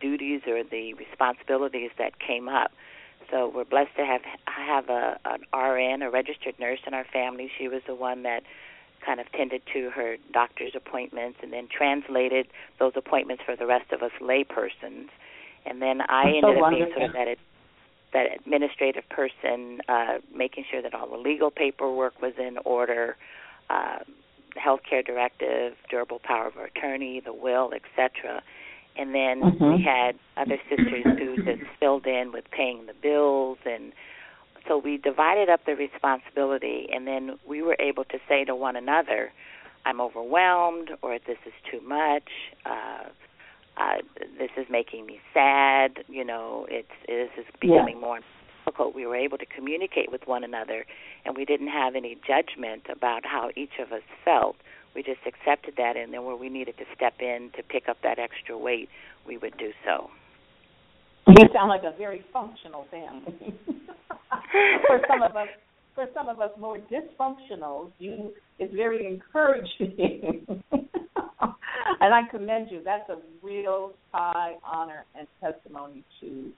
duties 0.00 0.42
or 0.46 0.62
the 0.64 0.94
responsibilities 0.94 1.90
that 1.98 2.18
came 2.18 2.48
up. 2.48 2.72
So 3.30 3.48
we're 3.48 3.64
blessed 3.64 3.94
to 3.96 4.04
have 4.04 4.22
have 4.46 4.88
a 4.88 5.18
an 5.24 5.44
RN, 5.52 6.02
a 6.02 6.10
registered 6.10 6.58
nurse 6.58 6.80
in 6.86 6.94
our 6.94 7.04
family. 7.04 7.50
She 7.58 7.68
was 7.68 7.82
the 7.84 7.94
one 7.94 8.22
that 8.24 8.42
kind 9.04 9.20
of 9.20 9.30
tended 9.32 9.62
to 9.72 9.90
her 9.90 10.16
doctor's 10.32 10.74
appointments 10.74 11.38
and 11.42 11.52
then 11.52 11.68
translated 11.68 12.48
those 12.78 12.92
appointments 12.96 13.42
for 13.44 13.54
the 13.54 13.66
rest 13.66 13.92
of 13.92 14.02
us 14.02 14.10
laypersons. 14.20 15.08
And 15.64 15.80
then 15.80 16.00
I 16.02 16.24
That's 16.24 16.36
ended 16.42 16.56
so 16.58 16.64
up 16.64 16.72
being 16.72 16.90
sort 16.92 17.02
of 17.02 17.12
that 17.12 17.28
that 18.12 18.26
administrative 18.34 19.08
person, 19.08 19.80
uh, 19.88 20.18
making 20.34 20.64
sure 20.70 20.82
that 20.82 20.94
all 20.94 21.08
the 21.08 21.16
legal 21.16 21.50
paperwork 21.50 22.20
was 22.22 22.32
in 22.38 22.58
order, 22.64 23.16
uh, 23.70 23.98
healthcare 24.56 25.04
directive, 25.04 25.74
durable 25.90 26.20
power 26.22 26.46
of 26.46 26.56
attorney, 26.56 27.20
the 27.20 27.32
will, 27.32 27.72
etc. 27.74 28.42
And 28.96 29.14
then 29.14 29.42
Mhm. 29.42 29.76
we 29.76 29.82
had 29.82 30.18
other 30.36 30.58
sisters 30.68 31.06
who 31.18 31.36
just 31.38 31.62
filled 31.78 32.06
in 32.06 32.32
with 32.32 32.50
paying 32.50 32.86
the 32.86 32.94
bills 32.94 33.58
and 33.64 33.92
so 34.66 34.76
we 34.76 34.98
divided 34.98 35.48
up 35.48 35.64
the 35.64 35.76
responsibility 35.76 36.88
and 36.92 37.06
then 37.06 37.38
we 37.46 37.62
were 37.62 37.76
able 37.78 38.04
to 38.04 38.18
say 38.28 38.44
to 38.44 38.54
one 38.54 38.76
another, 38.76 39.32
I'm 39.86 40.00
overwhelmed 40.00 40.90
or 41.00 41.18
this 41.18 41.38
is 41.46 41.52
too 41.70 41.80
much, 41.80 42.28
uh 42.66 43.04
uh 43.78 43.98
this 44.38 44.50
is 44.56 44.66
making 44.70 45.06
me 45.06 45.20
sad, 45.32 46.04
you 46.08 46.24
know, 46.24 46.66
it's 46.68 46.88
this 47.06 47.30
is 47.38 47.46
becoming 47.60 48.00
more 48.00 48.20
difficult. 48.64 48.94
We 48.94 49.06
were 49.06 49.16
able 49.16 49.38
to 49.38 49.46
communicate 49.46 50.10
with 50.10 50.22
one 50.26 50.44
another 50.44 50.84
and 51.24 51.36
we 51.36 51.44
didn't 51.44 51.68
have 51.68 51.94
any 51.94 52.16
judgment 52.26 52.84
about 52.90 53.24
how 53.24 53.50
each 53.56 53.78
of 53.80 53.92
us 53.92 54.02
felt. 54.24 54.56
We 54.94 55.02
just 55.02 55.20
accepted 55.26 55.74
that 55.76 55.96
and 55.96 56.12
then 56.12 56.24
where 56.24 56.36
we 56.36 56.48
needed 56.48 56.76
to 56.78 56.84
step 56.94 57.14
in 57.20 57.50
to 57.56 57.62
pick 57.62 57.88
up 57.88 57.98
that 58.02 58.18
extra 58.18 58.56
weight, 58.58 58.88
we 59.26 59.36
would 59.36 59.56
do 59.58 59.70
so. 59.84 60.10
You 61.28 61.46
sound 61.52 61.68
like 61.68 61.82
a 61.82 61.96
very 61.96 62.24
functional 62.32 62.86
family. 62.90 63.54
for 64.86 65.00
some 65.06 65.22
of 65.22 65.36
us, 65.36 65.48
for 65.94 66.06
some 66.14 66.28
of 66.28 66.40
us 66.40 66.50
more 66.58 66.78
dysfunctional, 66.78 67.90
you 67.98 68.32
it's 68.58 68.74
very 68.74 69.06
encouraging. 69.06 70.62
and 72.00 72.14
I 72.14 72.22
commend 72.30 72.68
you. 72.70 72.80
That's 72.84 73.08
a 73.10 73.18
real 73.42 73.92
high 74.12 74.54
honor 74.64 75.04
and 75.18 75.26
testimony 75.40 76.04
to 76.20 76.50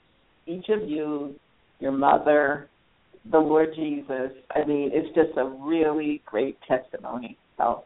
each 0.47 0.68
of 0.68 0.88
you, 0.88 1.35
your 1.78 1.92
mother, 1.92 2.68
the 3.30 3.38
Lord 3.38 3.70
Jesus. 3.75 4.30
I 4.54 4.64
mean, 4.64 4.90
it's 4.92 5.14
just 5.14 5.37
a 5.37 5.44
really 5.44 6.23
great 6.26 6.56
testimony. 6.66 7.37
So 7.59 7.85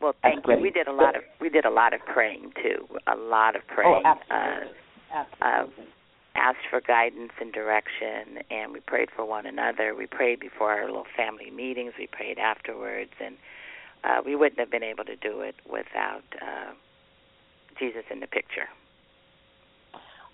Well, 0.00 0.14
thank 0.22 0.46
you. 0.46 0.56
We 0.60 0.70
did 0.70 0.88
a 0.88 0.92
lot 0.92 1.16
of 1.16 1.22
we 1.40 1.48
did 1.48 1.64
a 1.64 1.70
lot 1.70 1.94
of 1.94 2.00
praying 2.12 2.52
too. 2.62 2.86
A 3.06 3.16
lot 3.16 3.56
of 3.56 3.62
praying. 3.66 4.02
oh, 4.04 4.16
praying. 4.30 4.60
absolutely, 4.60 4.76
Uh, 5.10 5.16
absolutely. 5.54 5.92
asked 6.36 6.66
for 6.70 6.80
guidance 6.82 7.32
and 7.40 7.52
direction, 7.52 8.42
and 8.50 8.72
we 8.72 8.80
prayed 8.80 9.08
for 9.16 9.24
one 9.24 9.46
another. 9.46 9.94
We 9.94 10.06
prayed 10.06 10.38
before 10.40 10.72
our 10.72 10.84
little 10.86 11.06
family 11.16 11.50
meetings. 11.50 11.94
We 11.98 12.06
prayed 12.08 12.38
afterwards, 12.38 13.12
and 13.24 13.36
uh, 14.04 14.20
we 14.24 14.36
wouldn't 14.36 14.58
have 14.60 14.70
been 14.70 14.82
able 14.82 15.04
to 15.04 15.16
do 15.16 15.40
it 15.40 15.54
without 15.70 16.22
uh, 16.40 16.72
Jesus 17.78 18.02
in 18.10 18.20
the 18.20 18.26
picture. 18.26 18.68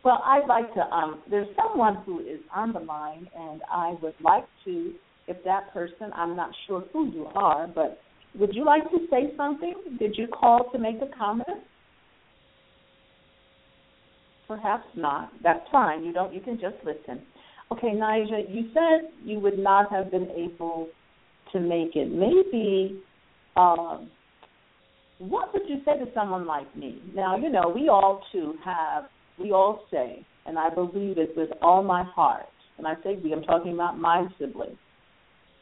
Well, 0.05 0.21
I'd 0.25 0.47
like 0.49 0.73
to. 0.75 0.81
Um, 0.81 1.23
there's 1.31 1.49
someone 1.57 1.97
who 2.05 2.21
is 2.21 2.41
on 2.55 2.73
the 2.73 2.81
line, 2.81 3.29
and 3.37 3.63
I 3.71 3.95
would 4.03 4.15
like 4.21 4.45
to, 4.65 4.93
if 5.29 5.37
that 5.45 5.73
person, 5.73 6.11
I'm 6.15 6.35
not 6.35 6.51
sure 6.67 6.85
who 6.93 7.11
you 7.13 7.27
are, 7.35 7.69
but 7.69 8.01
would 8.39 8.55
you 8.55 8.65
like 8.65 8.83
to 8.91 8.99
say 9.11 9.33
something? 9.37 9.75
Did 9.99 10.17
you 10.17 10.27
call 10.27 10.71
to 10.73 10.79
make 10.79 10.97
a 10.97 11.17
comment? 11.17 11.63
Perhaps 14.49 14.87
not. 14.97 15.33
That's 15.43 15.65
fine. 15.71 16.05
You 16.05 16.13
don't. 16.13 16.35
You 16.35 16.41
can 16.41 16.59
just 16.61 16.77
listen. 16.85 17.23
Okay, 17.71 17.89
Najja, 17.89 18.53
you 18.53 18.71
said 18.75 19.11
you 19.25 19.39
would 19.41 19.59
not 19.59 19.91
have 19.91 20.11
been 20.11 20.29
able 20.37 20.89
to 21.53 21.61
make 21.61 21.95
it. 21.95 22.11
Maybe. 22.11 23.01
Um, 23.57 24.11
what 25.19 25.53
would 25.53 25.69
you 25.69 25.79
say 25.85 25.99
to 25.99 26.07
someone 26.15 26.47
like 26.47 26.75
me? 26.77 27.01
Now, 27.15 27.37
you 27.37 27.49
know, 27.51 27.73
we 27.75 27.89
all 27.89 28.23
too 28.33 28.55
have 28.65 29.05
we 29.39 29.53
all 29.53 29.85
say, 29.91 30.25
and 30.47 30.59
I 30.59 30.69
believe 30.71 31.19
it 31.19 31.37
with 31.37 31.51
all 31.63 31.83
my 31.83 32.03
heart, 32.03 32.47
and 32.79 32.87
I 32.87 32.95
say 33.03 33.19
we, 33.23 33.33
I'm 33.33 33.43
talking 33.43 33.73
about 33.73 33.99
my 33.99 34.27
siblings. 34.39 34.77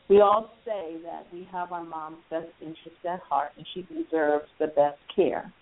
We 0.08 0.20
all 0.20 0.50
say 0.64 0.96
that 1.04 1.26
we 1.32 1.48
have 1.52 1.70
our 1.70 1.84
mom's 1.84 2.18
best 2.30 2.48
interest 2.60 2.96
at 3.08 3.20
heart 3.20 3.52
and 3.56 3.64
she 3.72 3.82
deserves 3.82 4.46
the 4.58 4.66
best 4.66 4.98
care. 5.14 5.52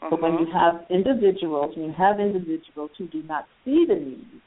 But 0.00 0.22
when 0.22 0.34
you 0.34 0.46
Mhm. 0.46 0.52
have 0.52 0.86
individuals, 0.88 1.74
when 1.74 1.86
you 1.86 1.92
have 1.92 2.20
individuals 2.20 2.90
who 2.96 3.08
do 3.08 3.22
not 3.24 3.48
see 3.64 3.84
the 3.84 3.96
need, 3.96 4.40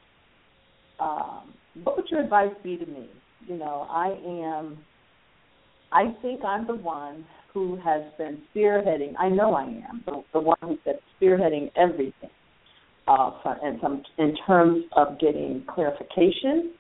um, 0.99 1.53
what 1.83 1.97
would 1.97 2.09
your 2.09 2.21
advice 2.21 2.53
be 2.63 2.77
to 2.77 2.85
me? 2.85 3.09
You 3.45 3.57
know, 3.57 3.87
I 3.89 4.11
am, 4.11 4.85
I 5.91 6.13
think 6.21 6.43
I'm 6.43 6.67
the 6.67 6.75
one 6.75 7.25
who 7.53 7.77
has 7.77 8.03
been 8.17 8.41
spearheading. 8.53 9.13
I 9.17 9.29
know 9.29 9.53
I 9.53 9.63
am 9.63 10.03
the, 10.05 10.23
the 10.33 10.39
one 10.39 10.57
who's 10.61 10.79
been 10.83 10.95
spearheading 11.19 11.71
everything, 11.75 12.29
uh, 13.07 13.31
for, 13.41 13.57
and 13.63 13.79
some 13.81 14.03
in 14.17 14.35
terms 14.45 14.83
of 14.93 15.19
getting 15.19 15.63
clarification 15.73 16.71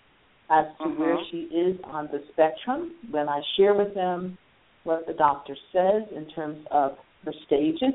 as 0.49 0.65
to 0.79 0.89
where 0.89 1.15
Mhm. 1.15 1.29
she 1.31 1.37
is 1.43 1.79
on 1.85 2.07
the 2.11 2.21
spectrum. 2.31 2.91
When 3.09 3.27
I 3.29 3.41
share 3.55 3.73
with 3.73 3.95
them 3.95 4.37
what 4.83 5.07
the 5.07 5.13
doctor 5.13 5.55
says 5.71 6.03
in 6.11 6.27
terms 6.27 6.65
of 6.69 6.97
her 7.23 7.33
stages, 7.45 7.93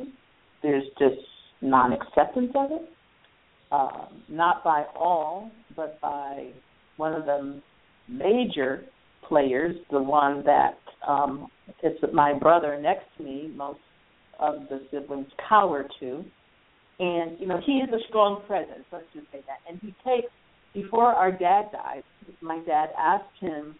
there's 0.62 0.88
just 0.98 1.20
non-acceptance 1.60 2.52
of 2.54 2.72
it. 2.72 2.92
Um, 3.70 4.22
not 4.28 4.64
by 4.64 4.84
all, 4.96 5.50
but 5.76 6.00
by 6.00 6.48
one 6.96 7.14
of 7.14 7.24
the 7.26 7.60
major 8.08 8.84
players, 9.26 9.76
the 9.90 10.02
one 10.02 10.42
that 10.44 10.78
um, 11.06 11.48
is 11.82 11.96
my 12.12 12.32
brother 12.32 12.78
next 12.80 13.04
to 13.16 13.24
me. 13.24 13.52
Most 13.54 13.80
of 14.38 14.68
the 14.68 14.80
siblings 14.90 15.28
cower 15.48 15.86
to, 16.00 16.24
and 16.98 17.38
you 17.38 17.46
know 17.46 17.60
he 17.64 17.74
is 17.74 17.88
a 17.90 18.02
strong 18.08 18.42
presence. 18.46 18.84
Let's 18.92 19.04
just 19.14 19.26
say 19.32 19.42
that. 19.46 19.58
And 19.68 19.78
he 19.80 19.94
takes 20.04 20.32
before 20.74 21.06
our 21.06 21.30
dad 21.30 21.72
died. 21.72 22.02
My 22.40 22.60
dad 22.66 22.90
asked 22.98 23.24
him 23.40 23.74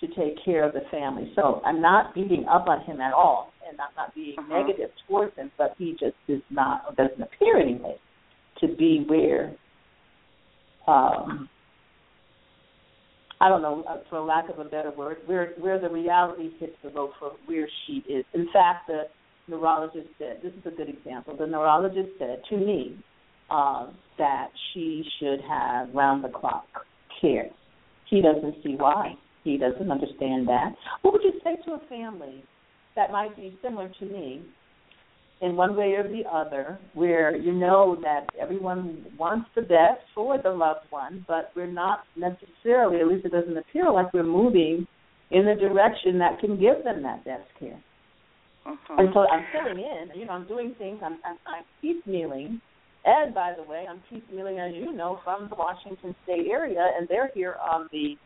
to 0.00 0.06
take 0.08 0.42
care 0.44 0.64
of 0.64 0.72
the 0.72 0.80
family. 0.90 1.30
So 1.36 1.60
I'm 1.64 1.80
not 1.80 2.14
beating 2.14 2.46
up 2.50 2.66
on 2.68 2.80
him 2.84 3.00
at 3.00 3.12
all, 3.12 3.52
and 3.68 3.78
I'm 3.80 3.94
not 3.96 4.14
being 4.14 4.36
Mhm. 4.36 4.48
negative 4.48 4.90
towards 5.06 5.34
him. 5.36 5.50
But 5.58 5.74
he 5.78 5.92
just 5.92 6.16
does 6.26 6.42
not 6.50 6.96
doesn't 6.96 7.20
appear 7.22 7.58
anyway 7.58 7.98
to 8.60 8.68
be 8.68 9.04
where 9.04 9.54
um 10.86 11.48
I 13.40 13.48
don't 13.48 13.62
know, 13.62 13.84
uh, 13.88 13.98
for 14.10 14.20
lack 14.20 14.50
of 14.50 14.58
a 14.58 14.64
better 14.64 14.90
word, 14.90 15.18
where 15.26 15.54
where 15.58 15.80
the 15.80 15.88
reality 15.88 16.50
hits 16.58 16.76
the 16.84 16.90
boat 16.90 17.12
for 17.18 17.32
where 17.46 17.68
she 17.86 18.04
is. 18.08 18.24
In 18.34 18.48
fact, 18.52 18.86
the 18.86 19.04
neurologist 19.48 20.08
said, 20.18 20.40
this 20.42 20.52
is 20.52 20.66
a 20.66 20.70
good 20.70 20.88
example. 20.88 21.36
The 21.36 21.46
neurologist 21.46 22.10
said 22.18 22.42
to 22.50 22.56
me 22.56 22.96
um, 23.50 23.94
that 24.18 24.48
she 24.72 25.04
should 25.18 25.40
have 25.48 25.88
round 25.94 26.22
the 26.22 26.28
clock 26.28 26.66
care. 27.20 27.50
He 28.08 28.20
doesn't 28.20 28.56
see 28.62 28.76
why. 28.76 29.14
He 29.44 29.56
doesn't 29.56 29.90
understand 29.90 30.46
that. 30.48 30.74
What 31.02 31.14
would 31.14 31.22
you 31.22 31.32
say 31.42 31.56
to 31.64 31.72
a 31.72 31.80
family 31.88 32.44
that 32.96 33.10
might 33.10 33.34
be 33.36 33.58
similar 33.62 33.90
to 34.00 34.04
me 34.04 34.42
in 35.40 35.56
one 35.56 35.74
way 35.74 35.94
or 35.94 36.02
the 36.02 36.22
other, 36.30 36.78
where 36.94 37.34
you 37.34 37.52
know 37.52 37.96
that 38.02 38.26
everyone 38.40 39.06
wants 39.18 39.48
the 39.54 39.62
best 39.62 40.02
for 40.14 40.36
the 40.36 40.50
loved 40.50 40.84
one, 40.90 41.24
but 41.26 41.50
we're 41.56 41.66
not 41.66 42.00
necessarily, 42.14 43.00
at 43.00 43.08
least 43.08 43.24
it 43.24 43.32
doesn't 43.32 43.56
appear 43.56 43.90
like 43.90 44.12
we're 44.12 44.22
moving 44.22 44.86
in 45.30 45.46
the 45.46 45.54
direction 45.54 46.18
that 46.18 46.38
can 46.40 46.60
give 46.60 46.84
them 46.84 47.02
that 47.02 47.24
best 47.24 47.48
care. 47.58 47.82
Mhm. 48.66 48.98
And 48.98 49.08
so 49.14 49.20
I'm 49.30 49.44
filling 49.52 49.78
in, 49.78 50.10
you 50.14 50.26
know, 50.26 50.32
I'm 50.32 50.46
doing 50.46 50.74
things, 50.76 51.00
I'm, 51.02 51.18
I'm, 51.24 51.38
I'm 51.46 51.64
piecemealing. 51.82 52.60
And 53.04 53.34
by 53.34 53.54
the 53.56 53.62
way, 53.62 53.86
I'm 53.88 54.02
piecemealing, 54.12 54.58
as 54.60 54.74
you 54.74 54.92
know, 54.92 55.20
from 55.24 55.48
the 55.48 55.54
Washington 55.54 56.14
State 56.24 56.48
area, 56.50 56.86
and 56.98 57.08
they're 57.08 57.30
here 57.32 57.56
on 57.62 57.88
the. 57.92 58.16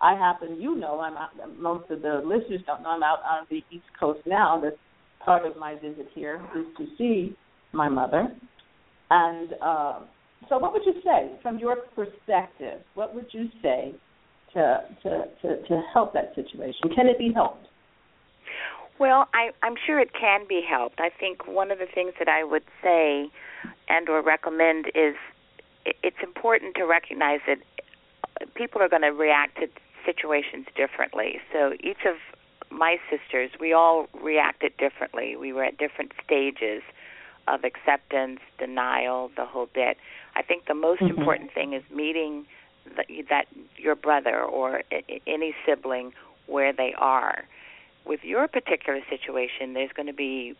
I 0.00 0.14
happen, 0.14 0.60
you 0.60 0.74
know, 0.76 1.00
I'm 1.00 1.16
out, 1.16 1.30
most 1.58 1.90
of 1.90 2.02
the 2.02 2.22
listeners 2.24 2.60
don't 2.66 2.82
know 2.82 2.90
I'm 2.90 3.02
out 3.04 3.20
on 3.28 3.46
the 3.50 3.62
East 3.70 3.84
Coast 3.98 4.20
now. 4.26 4.60
That's 4.60 4.76
part 5.24 5.46
of 5.46 5.56
my 5.56 5.74
visit 5.74 6.08
here 6.14 6.40
is 6.56 6.66
to 6.78 6.86
see 6.98 7.36
my 7.72 7.88
mother. 7.88 8.28
And 9.10 9.54
uh, 9.62 10.00
so, 10.48 10.58
what 10.58 10.72
would 10.72 10.82
you 10.84 10.94
say 11.04 11.32
from 11.42 11.58
your 11.58 11.76
perspective? 11.94 12.80
What 12.94 13.14
would 13.14 13.26
you 13.32 13.48
say 13.62 13.94
to 14.54 14.80
to 15.02 15.24
to, 15.42 15.62
to 15.68 15.82
help 15.92 16.14
that 16.14 16.32
situation? 16.34 16.90
Can 16.94 17.06
it 17.06 17.18
be 17.18 17.32
helped? 17.34 17.66
Well, 18.98 19.28
I, 19.34 19.50
I'm 19.66 19.74
sure 19.86 19.98
it 19.98 20.10
can 20.18 20.46
be 20.48 20.62
helped. 20.68 21.00
I 21.00 21.10
think 21.18 21.46
one 21.46 21.70
of 21.70 21.78
the 21.78 21.86
things 21.92 22.12
that 22.18 22.28
I 22.28 22.44
would 22.44 22.64
say 22.82 23.30
and 23.88 24.08
or 24.08 24.22
recommend 24.22 24.86
is 24.94 25.16
it's 25.84 26.22
important 26.22 26.76
to 26.76 26.84
recognize 26.84 27.40
that 27.46 27.58
people 28.54 28.80
are 28.80 28.88
going 28.88 29.02
to 29.02 29.10
react 29.10 29.58
to 29.58 29.66
situations 30.06 30.66
differently. 30.76 31.40
So 31.52 31.72
each 31.80 32.04
of 32.06 32.16
my 32.72 32.96
sisters, 33.10 33.50
we 33.60 33.72
all 33.72 34.06
reacted 34.20 34.76
differently. 34.76 35.36
We 35.36 35.52
were 35.52 35.64
at 35.64 35.78
different 35.78 36.12
stages 36.24 36.82
of 37.48 37.64
acceptance, 37.64 38.40
denial, 38.58 39.30
the 39.36 39.44
whole 39.44 39.68
bit. 39.74 39.96
I 40.34 40.42
think 40.42 40.66
the 40.66 40.74
most 40.74 41.00
mm-hmm. 41.00 41.18
important 41.18 41.52
thing 41.52 41.72
is 41.72 41.82
meeting 41.94 42.46
the, 42.84 43.04
that 43.28 43.46
your 43.76 43.94
brother 43.94 44.42
or 44.42 44.82
any 45.26 45.54
sibling 45.66 46.12
where 46.46 46.72
they 46.72 46.94
are. 46.98 47.44
With 48.04 48.20
your 48.24 48.48
particular 48.48 49.00
situation, 49.08 49.74
there's 49.74 49.92
going 49.92 50.06
to 50.06 50.12
be 50.12 50.56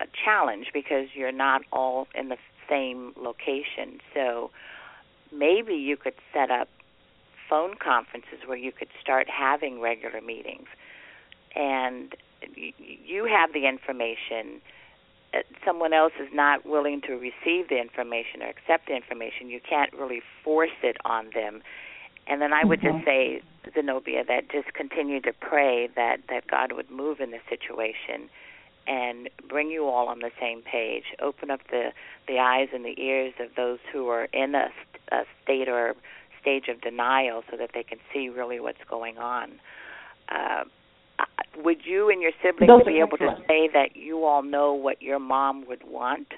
a 0.00 0.06
challenge 0.24 0.68
because 0.72 1.08
you're 1.14 1.32
not 1.32 1.62
all 1.72 2.06
in 2.14 2.28
the 2.28 2.36
same 2.68 3.12
location. 3.20 4.00
So 4.14 4.50
maybe 5.32 5.74
you 5.74 5.96
could 5.96 6.14
set 6.32 6.50
up 6.50 6.68
phone 7.48 7.74
conferences 7.74 8.38
where 8.46 8.56
you 8.56 8.70
could 8.70 8.88
start 9.00 9.28
having 9.28 9.80
regular 9.80 10.20
meetings 10.20 10.68
and 11.54 12.14
you 12.76 13.24
have 13.24 13.52
the 13.52 13.66
information 13.66 14.60
uh, 15.32 15.38
someone 15.64 15.92
else 15.92 16.12
is 16.20 16.28
not 16.32 16.66
willing 16.66 17.00
to 17.00 17.12
receive 17.12 17.68
the 17.68 17.80
information 17.80 18.42
or 18.42 18.48
accept 18.48 18.88
the 18.88 18.96
information 18.96 19.48
you 19.48 19.60
can't 19.60 19.92
really 19.92 20.22
force 20.44 20.70
it 20.82 20.96
on 21.04 21.30
them 21.34 21.62
and 22.30 22.40
then 22.40 22.52
I 22.52 22.64
would 22.64 22.80
mm-hmm. 22.80 22.98
just 22.98 23.04
say, 23.04 23.42
Zenobia, 23.74 24.24
that 24.28 24.50
just 24.50 24.72
continue 24.74 25.20
to 25.22 25.32
pray 25.32 25.88
that 25.96 26.18
that 26.28 26.46
God 26.46 26.72
would 26.72 26.90
move 26.90 27.20
in 27.20 27.32
the 27.32 27.40
situation 27.48 28.30
and 28.86 29.28
bring 29.48 29.70
you 29.70 29.86
all 29.86 30.08
on 30.08 30.20
the 30.20 30.30
same 30.40 30.62
page. 30.62 31.04
Open 31.20 31.50
up 31.50 31.60
the 31.70 31.90
the 32.28 32.38
eyes 32.38 32.68
and 32.72 32.84
the 32.84 32.98
ears 33.00 33.34
of 33.40 33.48
those 33.56 33.78
who 33.92 34.08
are 34.08 34.24
in 34.32 34.54
a, 34.54 34.68
a 35.12 35.22
state 35.42 35.68
or 35.68 35.96
stage 36.40 36.68
of 36.68 36.80
denial, 36.80 37.42
so 37.50 37.56
that 37.56 37.70
they 37.74 37.82
can 37.82 37.98
see 38.12 38.28
really 38.28 38.60
what's 38.60 38.84
going 38.88 39.18
on. 39.18 39.60
Uh, 40.28 40.64
would 41.56 41.78
you 41.84 42.10
and 42.10 42.22
your 42.22 42.32
siblings 42.42 42.68
those 42.68 42.86
be 42.86 43.00
able 43.00 43.18
to 43.18 43.34
say 43.48 43.68
that 43.72 43.90
you 43.94 44.24
all 44.24 44.42
know 44.42 44.72
what 44.72 45.02
your 45.02 45.18
mom 45.18 45.66
would 45.68 45.82
want? 45.86 46.28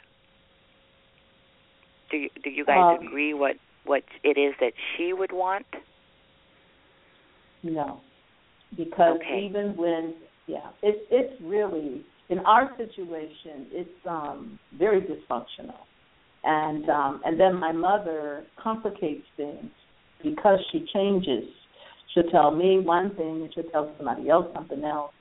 Do 2.11 2.17
you, 2.17 2.29
do 2.43 2.51
you 2.51 2.65
guys 2.65 2.99
um, 2.99 3.07
agree 3.07 3.35
what 3.35 3.57
what 3.85 4.03
it 4.23 4.39
is 4.39 4.55
that 4.61 4.73
she 4.97 5.13
would 5.13 5.33
want? 5.33 5.67
No, 7.63 8.01
because 8.77 9.17
okay. 9.17 9.47
even 9.47 9.77
when 9.77 10.15
yeah, 10.47 10.71
it's 10.83 11.01
it's 11.11 11.41
really 11.43 12.05
in 12.29 12.39
our 12.41 12.71
situation 12.77 13.67
it's 13.71 14.07
um 14.09 14.59
very 14.79 15.01
dysfunctional, 15.01 15.81
and 16.45 16.89
um 16.91 17.23
and 17.25 17.39
then 17.39 17.57
my 17.57 17.73
mother 17.73 18.45
complicates 18.63 19.27
things 19.37 19.71
because 20.23 20.59
she 20.71 20.87
changes. 20.93 21.45
She'll 22.13 22.31
tell 22.31 22.51
me 22.51 22.79
one 22.81 23.15
thing 23.17 23.43
and 23.43 23.51
she'll 23.55 23.71
tell 23.71 23.93
somebody 23.97 24.29
else 24.29 24.47
something 24.55 24.85
else. 24.85 25.13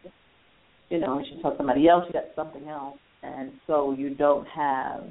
You 0.89 0.99
know, 0.99 1.17
and 1.17 1.27
she'll 1.27 1.41
tell 1.41 1.55
somebody 1.57 1.87
else 1.87 2.03
you 2.07 2.13
got 2.13 2.35
something 2.35 2.67
else, 2.67 2.97
and 3.23 3.51
so 3.65 3.93
you 3.93 4.13
don't 4.13 4.45
have 4.47 5.03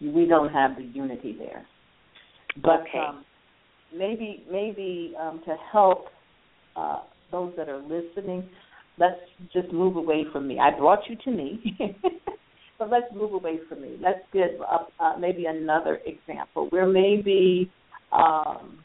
we 0.00 0.26
don't 0.26 0.52
have 0.52 0.76
the 0.76 0.84
unity 0.84 1.34
there. 1.36 1.66
But 2.62 2.82
okay. 2.82 2.98
um, 2.98 3.24
maybe 3.96 4.44
maybe 4.50 5.14
um, 5.20 5.40
to 5.44 5.56
help 5.72 6.06
uh, 6.76 7.00
those 7.32 7.52
that 7.56 7.68
are 7.68 7.82
listening, 7.82 8.48
let's 8.98 9.18
just 9.52 9.72
move 9.72 9.96
away 9.96 10.24
from 10.32 10.46
me. 10.46 10.58
I 10.58 10.76
brought 10.78 11.00
you 11.08 11.16
to 11.24 11.30
me, 11.30 11.76
but 12.78 12.90
let's 12.90 13.12
move 13.14 13.32
away 13.32 13.58
from 13.68 13.82
me. 13.82 13.96
Let's 14.00 14.20
get 14.32 14.58
up, 14.70 14.90
uh, 15.00 15.14
maybe 15.18 15.46
another 15.46 16.00
example 16.06 16.68
where 16.70 16.86
maybe 16.86 17.70
um, 18.12 18.78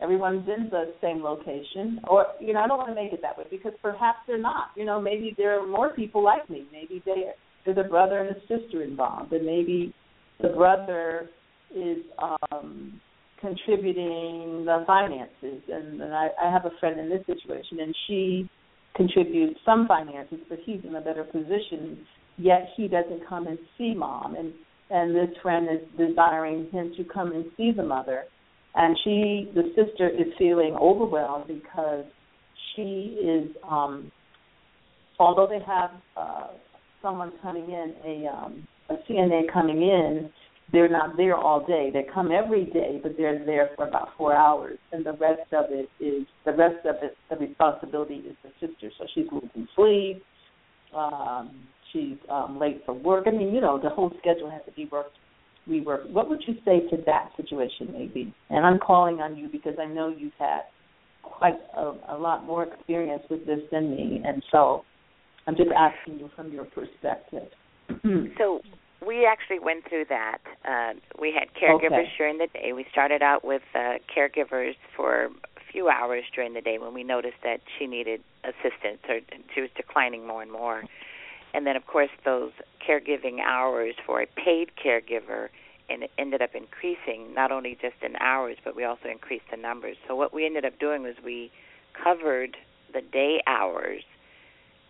everyone's 0.00 0.48
in 0.48 0.68
the 0.70 0.92
same 1.00 1.22
location, 1.22 2.00
or 2.08 2.26
you 2.40 2.52
know, 2.52 2.60
I 2.60 2.68
don't 2.68 2.78
want 2.78 2.90
to 2.90 2.94
make 2.94 3.12
it 3.12 3.22
that 3.22 3.36
way 3.36 3.44
because 3.50 3.72
perhaps 3.82 4.18
they're 4.26 4.38
not. 4.38 4.68
You 4.76 4.84
know, 4.84 5.00
maybe 5.00 5.34
there 5.36 5.60
are 5.60 5.66
more 5.66 5.92
people 5.92 6.22
like 6.22 6.48
me. 6.50 6.66
Maybe 6.72 7.02
they 7.04 7.32
there's 7.64 7.78
a 7.78 7.88
brother 7.88 8.20
and 8.20 8.36
a 8.36 8.40
sister 8.40 8.82
involved, 8.82 9.32
and 9.32 9.44
maybe 9.44 9.94
the 10.40 10.48
brother 10.48 11.30
is 11.74 11.98
um, 12.52 13.00
contributing 13.40 14.64
the 14.64 14.84
finances, 14.86 15.62
and, 15.68 16.00
and 16.00 16.14
I, 16.14 16.28
I 16.42 16.50
have 16.50 16.64
a 16.64 16.70
friend 16.80 16.98
in 17.00 17.08
this 17.08 17.24
situation, 17.26 17.80
and 17.80 17.94
she 18.06 18.48
contributes 18.94 19.58
some 19.64 19.86
finances, 19.86 20.38
but 20.48 20.58
he's 20.64 20.80
in 20.84 20.94
a 20.94 21.00
better 21.00 21.24
position. 21.24 21.98
Yet 22.38 22.68
he 22.76 22.86
doesn't 22.88 23.26
come 23.28 23.46
and 23.46 23.58
see 23.78 23.94
mom, 23.94 24.36
and 24.36 24.52
and 24.88 25.16
this 25.16 25.36
friend 25.42 25.68
is 25.70 25.80
desiring 25.98 26.68
him 26.70 26.92
to 26.96 27.04
come 27.04 27.32
and 27.32 27.46
see 27.56 27.72
the 27.76 27.82
mother, 27.82 28.24
and 28.76 28.96
she, 29.02 29.50
the 29.54 29.72
sister, 29.74 30.08
is 30.08 30.26
feeling 30.38 30.76
overwhelmed 30.80 31.46
because 31.48 32.04
she 32.74 33.18
is, 33.22 33.48
um, 33.68 34.12
although 35.18 35.46
they 35.46 35.64
have 35.66 35.90
uh, 36.16 36.48
someone 37.02 37.32
coming 37.42 37.70
in, 37.70 37.94
a 38.04 38.26
um, 38.28 38.66
a 38.88 38.94
CNA 39.10 39.52
coming 39.52 39.82
in, 39.82 40.30
they're 40.72 40.88
not 40.88 41.16
there 41.16 41.36
all 41.36 41.64
day. 41.64 41.90
They 41.92 42.04
come 42.12 42.30
every 42.30 42.66
day, 42.66 43.00
but 43.02 43.12
they're 43.16 43.44
there 43.44 43.70
for 43.76 43.88
about 43.88 44.10
four 44.18 44.34
hours, 44.34 44.78
and 44.92 45.04
the 45.06 45.12
rest 45.12 45.52
of 45.52 45.66
it 45.70 45.88
is 45.98 46.26
the 46.44 46.52
rest 46.52 46.84
of 46.84 46.96
it. 47.02 47.16
The 47.30 47.36
responsibility 47.36 48.16
is 48.16 48.36
the 48.42 48.50
sister. 48.60 48.90
So 48.98 49.06
she's 49.14 49.26
losing 49.32 49.68
sleep. 49.74 50.22
Um, 50.94 51.66
she's 51.92 52.16
um, 52.30 52.58
late 52.60 52.82
for 52.84 52.94
work. 52.94 53.24
I 53.26 53.30
mean, 53.30 53.54
you 53.54 53.60
know, 53.60 53.80
the 53.80 53.90
whole 53.90 54.12
schedule 54.18 54.50
has 54.50 54.62
to 54.66 54.72
be 54.72 54.88
worked. 54.90 55.16
Reworked. 55.68 56.10
What 56.10 56.28
would 56.28 56.42
you 56.46 56.54
say 56.64 56.88
to 56.90 57.02
that 57.06 57.30
situation, 57.36 57.92
maybe? 57.92 58.34
And 58.50 58.64
I'm 58.64 58.78
calling 58.78 59.20
on 59.20 59.36
you 59.36 59.48
because 59.48 59.74
I 59.80 59.86
know 59.86 60.08
you've 60.08 60.32
had 60.38 60.60
quite 61.22 61.58
a, 61.76 61.92
a 62.10 62.16
lot 62.16 62.44
more 62.44 62.64
experience 62.64 63.22
with 63.28 63.46
this 63.46 63.60
than 63.72 63.90
me, 63.90 64.22
and 64.24 64.42
so 64.52 64.84
I'm 65.46 65.56
just 65.56 65.70
asking 65.76 66.18
you 66.20 66.30
from 66.36 66.52
your 66.52 66.64
perspective. 66.64 67.48
so 68.38 68.60
we 69.06 69.26
actually 69.26 69.58
went 69.58 69.88
through 69.88 70.06
that. 70.08 70.38
Uh, 70.64 70.98
we 71.20 71.32
had 71.32 71.48
caregivers 71.60 71.86
okay. 71.86 72.12
during 72.18 72.38
the 72.38 72.48
day. 72.52 72.72
We 72.72 72.86
started 72.90 73.22
out 73.22 73.44
with 73.44 73.62
uh, 73.74 73.98
caregivers 74.14 74.74
for 74.96 75.24
a 75.26 75.30
few 75.72 75.88
hours 75.88 76.24
during 76.34 76.54
the 76.54 76.60
day 76.60 76.78
when 76.78 76.94
we 76.94 77.04
noticed 77.04 77.36
that 77.44 77.60
she 77.78 77.86
needed 77.86 78.20
assistance 78.44 79.00
or 79.08 79.20
she 79.54 79.60
was 79.60 79.70
declining 79.76 80.26
more 80.26 80.42
and 80.42 80.50
more. 80.50 80.82
And 81.56 81.66
then, 81.66 81.74
of 81.74 81.86
course, 81.86 82.10
those 82.22 82.52
caregiving 82.86 83.40
hours 83.40 83.94
for 84.04 84.20
a 84.20 84.26
paid 84.26 84.72
caregiver 84.76 85.48
and 85.88 86.02
it 86.02 86.10
ended 86.18 86.42
up 86.42 86.50
increasing 86.54 87.32
not 87.34 87.50
only 87.50 87.78
just 87.80 87.94
in 88.02 88.14
hours, 88.16 88.58
but 88.62 88.76
we 88.76 88.84
also 88.84 89.08
increased 89.08 89.46
the 89.50 89.56
numbers. 89.56 89.96
So 90.06 90.14
what 90.14 90.34
we 90.34 90.44
ended 90.44 90.66
up 90.66 90.78
doing 90.78 91.02
was 91.02 91.14
we 91.24 91.50
covered 91.94 92.58
the 92.92 93.00
day 93.00 93.40
hours, 93.46 94.02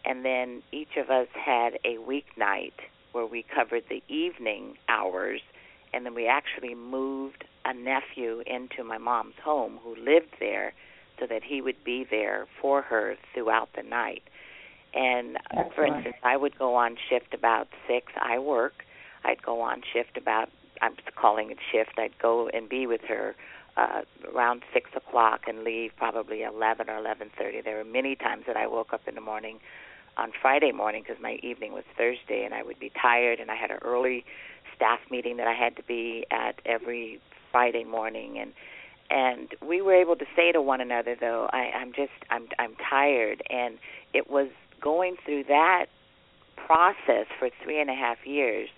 and 0.04 0.24
then 0.24 0.62
each 0.72 0.96
of 0.96 1.08
us 1.08 1.28
had 1.34 1.78
a 1.84 1.98
weeknight 1.98 2.72
where 3.12 3.26
we 3.26 3.44
covered 3.54 3.84
the 3.88 4.02
evening 4.08 4.74
hours, 4.88 5.42
and 5.92 6.04
then 6.04 6.14
we 6.14 6.26
actually 6.26 6.74
moved 6.74 7.44
a 7.64 7.74
nephew 7.74 8.42
into 8.44 8.82
my 8.82 8.98
mom's 8.98 9.34
home 9.44 9.78
who 9.84 9.94
lived 9.96 10.34
there 10.40 10.72
so 11.20 11.26
that 11.26 11.42
he 11.44 11.60
would 11.60 11.84
be 11.84 12.04
there 12.10 12.46
for 12.60 12.82
her 12.82 13.14
throughout 13.34 13.68
the 13.76 13.82
night. 13.82 14.22
And 14.96 15.36
Excellent. 15.50 15.74
for 15.74 15.84
instance, 15.84 16.16
I 16.22 16.36
would 16.36 16.58
go 16.58 16.74
on 16.74 16.96
shift 17.08 17.34
about 17.34 17.68
six. 17.86 18.12
I 18.20 18.38
work. 18.38 18.84
I'd 19.24 19.42
go 19.42 19.60
on 19.60 19.82
shift 19.92 20.16
about. 20.16 20.48
I'm 20.80 20.94
calling 21.14 21.50
it 21.50 21.58
shift. 21.70 21.98
I'd 21.98 22.18
go 22.18 22.48
and 22.48 22.68
be 22.68 22.86
with 22.86 23.02
her 23.08 23.34
uh, 23.76 24.02
around 24.34 24.62
six 24.72 24.90
o'clock 24.96 25.42
and 25.46 25.64
leave 25.64 25.92
probably 25.96 26.42
eleven 26.42 26.88
or 26.88 26.96
eleven 26.96 27.30
thirty. 27.38 27.60
There 27.60 27.76
were 27.76 27.84
many 27.84 28.16
times 28.16 28.44
that 28.46 28.56
I 28.56 28.66
woke 28.66 28.92
up 28.92 29.02
in 29.06 29.14
the 29.14 29.20
morning 29.20 29.58
on 30.16 30.32
Friday 30.40 30.72
morning 30.72 31.02
because 31.06 31.22
my 31.22 31.38
evening 31.42 31.72
was 31.72 31.84
Thursday 31.96 32.44
and 32.44 32.54
I 32.54 32.62
would 32.62 32.78
be 32.78 32.90
tired 33.00 33.38
and 33.38 33.50
I 33.50 33.56
had 33.56 33.70
an 33.70 33.78
early 33.82 34.24
staff 34.74 35.00
meeting 35.10 35.36
that 35.36 35.46
I 35.46 35.52
had 35.52 35.76
to 35.76 35.82
be 35.82 36.24
at 36.30 36.60
every 36.64 37.20
Friday 37.52 37.84
morning 37.84 38.38
and 38.38 38.52
and 39.08 39.48
we 39.66 39.80
were 39.82 39.94
able 39.94 40.16
to 40.16 40.24
say 40.34 40.52
to 40.52 40.60
one 40.60 40.80
another 40.80 41.16
though 41.18 41.48
I, 41.52 41.70
I'm 41.76 41.92
just 41.92 42.12
I'm 42.30 42.48
I'm 42.58 42.76
tired 42.76 43.42
and 43.50 43.78
it 44.14 44.30
was 44.30 44.48
going 44.82 45.16
through 45.24 45.44
that 45.44 45.86
process 46.66 47.26
for 47.38 47.50
three 47.62 47.80
and 47.80 47.90
a 47.90 47.94
half 47.94 48.18
years 48.24 48.68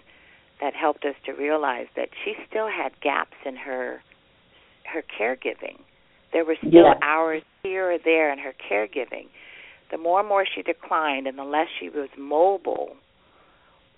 that 0.60 0.74
helped 0.74 1.04
us 1.04 1.14
to 1.26 1.32
realize 1.32 1.86
that 1.96 2.08
she 2.24 2.34
still 2.48 2.68
had 2.68 2.92
gaps 3.00 3.36
in 3.46 3.56
her 3.56 4.02
her 4.84 5.02
caregiving. 5.20 5.78
There 6.32 6.44
were 6.44 6.56
still 6.58 6.72
yeah. 6.72 6.94
hours 7.02 7.42
here 7.62 7.92
or 7.92 7.98
there 8.02 8.32
in 8.32 8.38
her 8.38 8.54
caregiving 8.70 9.28
the 9.90 9.98
more 9.98 10.20
and 10.20 10.28
more 10.28 10.44
she 10.46 10.62
declined 10.62 11.26
and 11.26 11.38
the 11.38 11.44
less 11.44 11.68
she 11.80 11.88
was 11.88 12.08
mobile, 12.18 12.96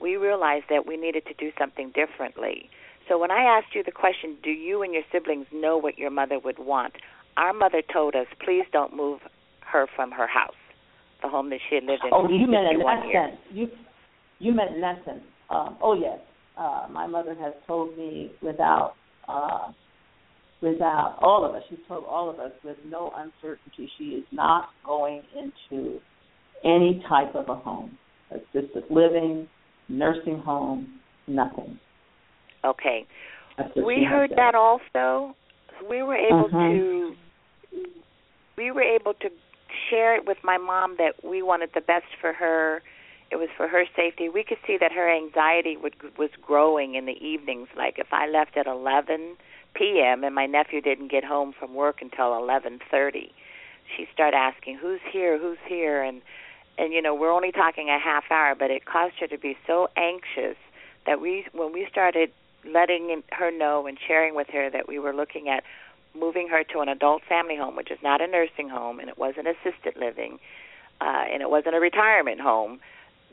we 0.01 0.17
realized 0.17 0.67
that 0.71 0.87
we 0.87 0.97
needed 0.97 1.25
to 1.27 1.35
do 1.35 1.51
something 1.59 1.93
differently. 1.95 2.71
So 3.09 3.19
when 3.19 3.31
I 3.31 3.43
asked 3.43 3.75
you 3.75 3.83
the 3.83 3.93
question, 3.93 4.37
do 4.43 4.51
you 4.51 4.83
and 4.83 4.95
your 4.95 5.03
siblings 5.13 5.47
know 5.53 5.77
what 5.77 5.99
your 5.99 6.11
mother 6.11 6.39
would 6.39 6.59
want? 6.59 6.95
Our 7.37 7.53
mother 7.53 7.83
told 7.93 8.15
us, 8.15 8.27
please 8.45 8.65
don't 8.73 8.95
move 8.95 9.21
her 9.61 9.87
from 9.95 10.13
her 10.13 10.27
house, 10.27 10.55
the 11.23 11.29
home 11.29 11.51
that 11.51 11.59
she 11.69 11.77
had 11.77 11.85
lived 11.85 12.03
in 12.05 12.11
oh, 12.13 12.29
you 12.29 12.47
meant 12.47 12.73
in 12.73 12.81
that 12.81 13.07
years. 13.07 13.31
sense. 13.31 13.41
You, 13.53 13.69
you 14.39 14.53
meant 14.53 14.75
in 14.75 14.81
that 14.81 15.05
sense. 15.05 15.23
Um, 15.51 15.77
oh 15.83 15.95
yes, 15.95 16.19
uh, 16.57 16.87
my 16.91 17.07
mother 17.07 17.35
has 17.41 17.53
told 17.67 17.97
me 17.97 18.33
without 18.43 18.95
uh, 19.29 19.73
without 20.63 21.17
all 21.21 21.45
of 21.45 21.55
us. 21.55 21.63
She's 21.69 21.79
told 21.89 22.05
all 22.05 22.31
of 22.31 22.39
us 22.39 22.53
with 22.65 22.77
no 22.87 23.13
uncertainty 23.17 23.91
she 23.99 24.05
is 24.05 24.25
not 24.33 24.69
going 24.85 25.23
into 25.37 25.99
any 26.65 27.03
type 27.09 27.35
of 27.35 27.49
a 27.49 27.55
home, 27.55 27.97
assisted 28.31 28.85
living, 28.91 29.49
nursing 29.89 30.39
home, 30.39 31.01
nothing. 31.27 31.79
Okay. 32.65 33.07
We 33.77 34.07
heard 34.09 34.31
that 34.37 34.55
also. 34.55 35.35
We 35.89 36.03
were 36.03 36.17
able 36.17 36.47
uh-huh. 36.47 36.59
to 36.59 37.15
we 38.57 38.71
were 38.71 38.83
able 38.83 39.15
to 39.15 39.29
share 39.89 40.15
it 40.17 40.27
with 40.27 40.39
my 40.43 40.59
mom 40.59 40.97
that 40.99 41.25
we 41.25 41.43
wanted 41.43 41.71
the 41.75 41.81
best 41.81 42.07
for 42.21 42.33
her. 42.33 42.83
It 43.31 43.37
was 43.37 43.49
for 43.57 43.69
her 43.69 43.85
safety. 43.95 44.29
We 44.29 44.43
could 44.43 44.59
see 44.67 44.77
that 44.79 44.93
her 44.93 45.09
anxiety 45.09 45.77
would 45.77 45.95
was 46.19 46.31
growing 46.43 46.95
in 46.95 47.07
the 47.07 47.25
evenings. 47.25 47.69
Like 47.77 47.99
if 47.99 48.13
I 48.13 48.29
left 48.29 48.57
at 48.57 48.67
11 48.67 49.37
p.m. 49.75 50.25
and 50.25 50.35
my 50.35 50.47
nephew 50.47 50.81
didn't 50.81 51.11
get 51.11 51.25
home 51.25 51.55
from 51.57 51.75
work 51.75 52.03
until 52.03 52.33
11:30, 52.33 53.31
she 53.97 54.09
started 54.13 54.37
asking, 54.37 54.77
"Who's 54.77 55.01
here? 55.13 55.39
Who's 55.39 55.59
here?" 55.67 56.03
and 56.03 56.23
and 56.77 56.93
you 56.93 57.03
know 57.03 57.15
we're 57.15 57.33
only 57.33 57.53
talking 57.53 57.89
a 57.89 57.99
half 57.99 58.25
hour, 58.31 58.55
but 58.55 58.71
it 58.71 58.85
caused 58.85 59.15
her 59.21 59.27
to 59.29 59.39
be 59.39 59.57
so 59.67 59.89
anxious 59.97 60.57
that 61.07 61.21
we 61.21 61.47
when 61.53 61.73
we 61.73 61.87
started 61.91 62.33
letting 62.65 63.23
her 63.33 63.51
know 63.51 63.87
and 63.87 63.99
sharing 64.07 64.35
with 64.35 64.49
her 64.49 64.71
that 64.71 64.89
we 64.89 64.99
were 64.99 65.15
looking 65.15 65.49
at 65.49 65.65
moving 66.19 66.49
her 66.49 66.65
to 66.65 66.81
an 66.81 66.89
adult 66.89 67.23
family 67.29 67.57
home, 67.57 67.77
which 67.77 67.91
is 67.91 67.99
not 68.03 68.21
a 68.21 68.27
nursing 68.27 68.69
home 68.69 69.01
and 69.01 69.09
it 69.09 69.19
wasn't 69.19 69.47
assisted 69.47 69.97
living, 69.99 70.39
uh, 71.01 71.25
and 71.33 71.43
it 71.43 71.51
wasn't 71.51 71.75
a 71.75 71.81
retirement 71.81 72.41
home, 72.41 72.81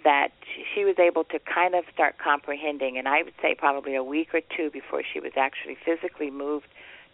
that 0.03 0.29
she 0.73 0.85
was 0.85 0.97
able 0.99 1.23
to 1.25 1.39
kind 1.39 1.75
of 1.75 1.83
start 1.93 2.17
comprehending. 2.17 2.97
And 2.97 3.07
I 3.07 3.23
would 3.23 3.33
say 3.41 3.55
probably 3.55 3.95
a 3.95 4.03
week 4.03 4.33
or 4.33 4.41
two 4.55 4.69
before 4.69 5.01
she 5.03 5.19
was 5.19 5.33
actually 5.35 5.77
physically 5.83 6.29
moved 6.31 6.67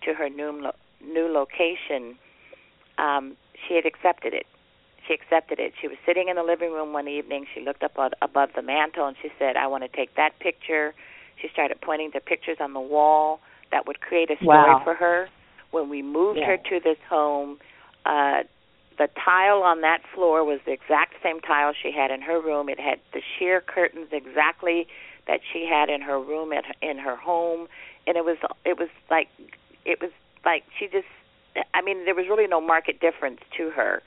to 0.04 0.14
her 0.14 0.30
new 0.30 0.52
lo- 0.52 0.76
new 1.02 1.28
location, 1.28 2.18
um, 2.98 3.36
she 3.68 3.76
had 3.76 3.86
accepted 3.86 4.34
it. 4.34 4.46
She 5.08 5.14
accepted 5.14 5.60
it. 5.60 5.74
She 5.82 5.88
was 5.88 5.98
sitting 6.06 6.30
in 6.30 6.36
the 6.36 6.44
living 6.44 6.72
room 6.72 6.94
one 6.94 7.08
evening. 7.08 7.46
She 7.54 7.62
looked 7.62 7.84
up 7.84 7.98
above 8.22 8.50
the 8.56 8.62
mantle 8.62 9.08
and 9.08 9.18
she 9.22 9.30
said, 9.38 9.58
"I 9.58 9.68
want 9.68 9.84
to 9.84 9.90
take 9.90 10.16
that 10.16 10.40
picture." 10.40 10.94
She 11.42 11.50
started 11.50 11.82
pointing 11.82 12.12
to 12.12 12.22
pictures 12.22 12.58
on 12.60 12.74
the 12.74 12.80
wall 12.80 13.40
that 13.72 13.86
would 13.88 14.00
create 14.00 14.30
a 14.30 14.36
story 14.38 14.48
wow. 14.48 14.82
for 14.84 14.94
her. 14.94 15.28
When 15.74 15.90
we 15.90 16.02
moved 16.04 16.40
yeah. 16.40 16.46
her 16.46 16.58
to 16.58 16.80
this 16.80 17.00
home, 17.10 17.58
uh, 18.06 18.44
the 18.98 19.08
tile 19.26 19.64
on 19.64 19.82
that 19.82 20.02
floor 20.14 20.44
was 20.44 20.60
the 20.66 20.72
exact 20.72 21.16
same 21.24 21.40
tile 21.40 21.74
she 21.74 21.92
had 21.92 22.12
in 22.12 22.22
her 22.22 22.40
room. 22.40 22.70
It 22.70 22.80
had 22.80 23.00
the 23.12 23.22
sheer 23.38 23.60
curtains 23.60 24.10
exactly 24.12 24.88
that 25.26 25.40
she 25.52 25.66
had 25.68 25.90
in 25.90 26.02
her 26.02 26.20
room 26.20 26.54
at 26.54 26.64
in 26.82 27.00
her 27.00 27.16
home, 27.16 27.68
and 28.06 28.18
it 28.18 28.24
was 28.24 28.38
it 28.66 28.78
was 28.78 28.90
like 29.10 29.30
it 29.84 30.00
was 30.00 30.12
like 30.46 30.64
she 30.78 30.88
just. 30.88 31.08
I 31.74 31.84
mean, 31.84 32.06
there 32.06 32.16
was 32.16 32.26
really 32.28 32.48
no 32.48 32.60
market 32.60 33.00
difference 33.00 33.40
to 33.58 33.70
her 33.70 34.02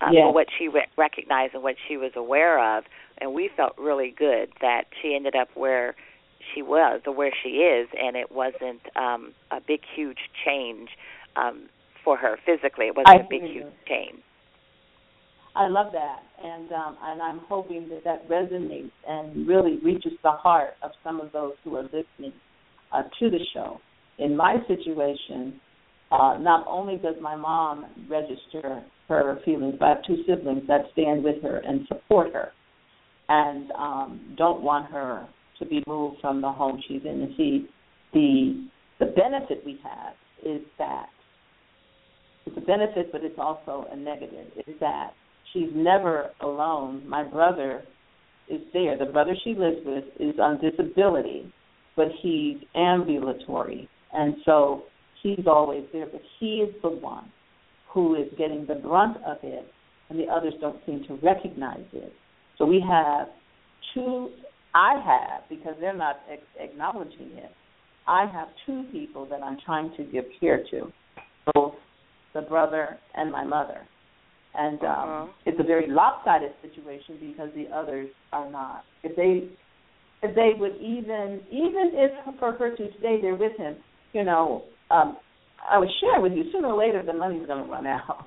uh, 0.00 0.10
yes. 0.12 0.22
for 0.22 0.32
what 0.32 0.46
she 0.56 0.66
re- 0.66 0.88
recognized 0.96 1.54
and 1.54 1.62
what 1.62 1.76
she 1.86 1.96
was 1.96 2.12
aware 2.16 2.78
of, 2.78 2.84
and 3.18 3.34
we 3.34 3.50
felt 3.56 3.76
really 3.78 4.10
good 4.10 4.50
that 4.60 4.84
she 5.00 5.14
ended 5.14 5.34
up 5.36 5.48
where 5.54 5.94
she 6.54 6.62
was 6.62 7.00
or 7.06 7.14
where 7.14 7.32
she 7.42 7.50
is, 7.50 7.88
and 8.00 8.16
it 8.16 8.30
wasn't 8.30 8.80
um, 8.96 9.32
a 9.50 9.60
big, 9.66 9.80
huge 9.94 10.18
change 10.44 10.88
um, 11.36 11.68
for 12.04 12.16
her 12.16 12.36
physically. 12.44 12.86
It 12.86 12.96
wasn't 12.96 13.20
I 13.20 13.24
a 13.24 13.28
big, 13.28 13.42
huge 13.42 13.54
you. 13.54 13.70
change. 13.86 14.20
I 15.54 15.66
love 15.66 15.92
that, 15.92 16.22
and 16.44 16.70
um, 16.72 16.96
and 17.02 17.20
I'm 17.20 17.40
hoping 17.48 17.88
that 17.88 18.04
that 18.04 18.28
resonates 18.28 18.92
and 19.08 19.46
really 19.48 19.78
reaches 19.82 20.12
the 20.22 20.30
heart 20.30 20.74
of 20.82 20.92
some 21.02 21.20
of 21.20 21.32
those 21.32 21.54
who 21.64 21.74
are 21.76 21.82
listening 21.82 22.32
uh, 22.92 23.02
to 23.18 23.30
the 23.30 23.40
show. 23.52 23.80
In 24.18 24.36
my 24.36 24.56
situation, 24.68 25.60
uh, 26.12 26.36
not 26.38 26.64
only 26.68 26.96
does 26.96 27.16
my 27.20 27.34
mom 27.34 27.86
register 28.08 28.82
her 29.08 29.40
feelings, 29.44 29.74
but 29.78 29.84
I 29.84 29.88
have 29.90 30.04
two 30.06 30.22
siblings 30.28 30.62
that 30.68 30.82
stand 30.92 31.24
with 31.24 31.42
her 31.42 31.58
and 31.58 31.86
support 31.88 32.32
her, 32.32 32.52
and 33.28 33.72
um, 33.72 34.34
don't 34.36 34.62
want 34.62 34.90
her 34.92 35.26
to 35.58 35.66
be 35.66 35.82
moved 35.86 36.16
from 36.20 36.40
the 36.40 36.50
home 36.50 36.80
she's 36.86 37.02
in. 37.04 37.22
And 37.22 37.34
see, 37.36 37.68
the 38.12 38.68
the 38.98 39.12
benefit 39.12 39.62
we 39.64 39.78
have 39.82 40.14
is 40.44 40.62
that 40.78 41.06
it's 42.46 42.56
a 42.56 42.60
benefit, 42.60 43.12
but 43.12 43.22
it's 43.22 43.38
also 43.38 43.86
a 43.92 43.96
negative. 43.96 44.46
Is 44.66 44.74
that 44.80 45.10
she's 45.52 45.68
never 45.74 46.30
alone. 46.40 47.08
My 47.08 47.22
brother 47.22 47.82
is 48.48 48.60
there. 48.72 48.96
The 48.98 49.06
brother 49.06 49.34
she 49.44 49.50
lives 49.50 49.78
with 49.84 50.04
is 50.18 50.38
on 50.40 50.58
disability, 50.60 51.52
but 51.96 52.08
he's 52.22 52.56
ambulatory, 52.74 53.88
and 54.12 54.34
so 54.44 54.84
he's 55.22 55.46
always 55.46 55.84
there. 55.92 56.06
But 56.06 56.22
he 56.40 56.56
is 56.56 56.74
the 56.82 56.90
one 56.90 57.30
who 57.92 58.14
is 58.14 58.28
getting 58.38 58.66
the 58.66 58.76
brunt 58.76 59.18
of 59.26 59.38
it, 59.42 59.66
and 60.08 60.18
the 60.18 60.26
others 60.26 60.54
don't 60.60 60.78
seem 60.86 61.04
to 61.08 61.14
recognize 61.22 61.86
it. 61.92 62.12
So 62.56 62.64
we 62.64 62.84
have 62.88 63.28
two 63.94 64.30
I 64.74 65.00
have, 65.04 65.48
because 65.48 65.74
they're 65.80 65.96
not 65.96 66.16
acknowledging 66.58 67.30
it, 67.32 67.50
I 68.06 68.26
have 68.26 68.48
two 68.66 68.84
people 68.90 69.26
that 69.26 69.42
I'm 69.42 69.58
trying 69.64 69.92
to 69.96 70.04
give 70.04 70.24
care 70.40 70.64
to, 70.70 70.92
both 71.54 71.74
the 72.34 72.42
brother 72.42 72.98
and 73.14 73.30
my 73.30 73.44
mother. 73.44 73.80
And 74.54 74.80
um, 74.80 74.88
uh-huh. 74.88 75.26
it's 75.46 75.60
a 75.60 75.62
very 75.62 75.86
lopsided 75.88 76.52
situation 76.62 77.18
because 77.20 77.50
the 77.54 77.66
others 77.74 78.08
are 78.32 78.50
not. 78.50 78.82
If 79.02 79.14
they 79.14 79.48
if 80.20 80.34
they 80.34 80.58
would 80.58 80.76
even 80.76 81.40
even 81.50 81.92
if 81.94 82.38
for 82.38 82.52
her 82.52 82.74
to 82.76 82.88
stay 82.98 83.20
there 83.20 83.36
with 83.36 83.56
him, 83.56 83.76
you 84.12 84.24
know, 84.24 84.64
um, 84.90 85.18
I 85.70 85.78
was 85.78 85.88
sharing 86.00 86.22
with 86.22 86.32
you 86.32 86.50
sooner 86.50 86.68
or 86.68 86.78
later 86.78 87.02
the 87.04 87.12
money's 87.12 87.46
going 87.46 87.64
to 87.64 87.70
run 87.70 87.86
out. 87.86 88.26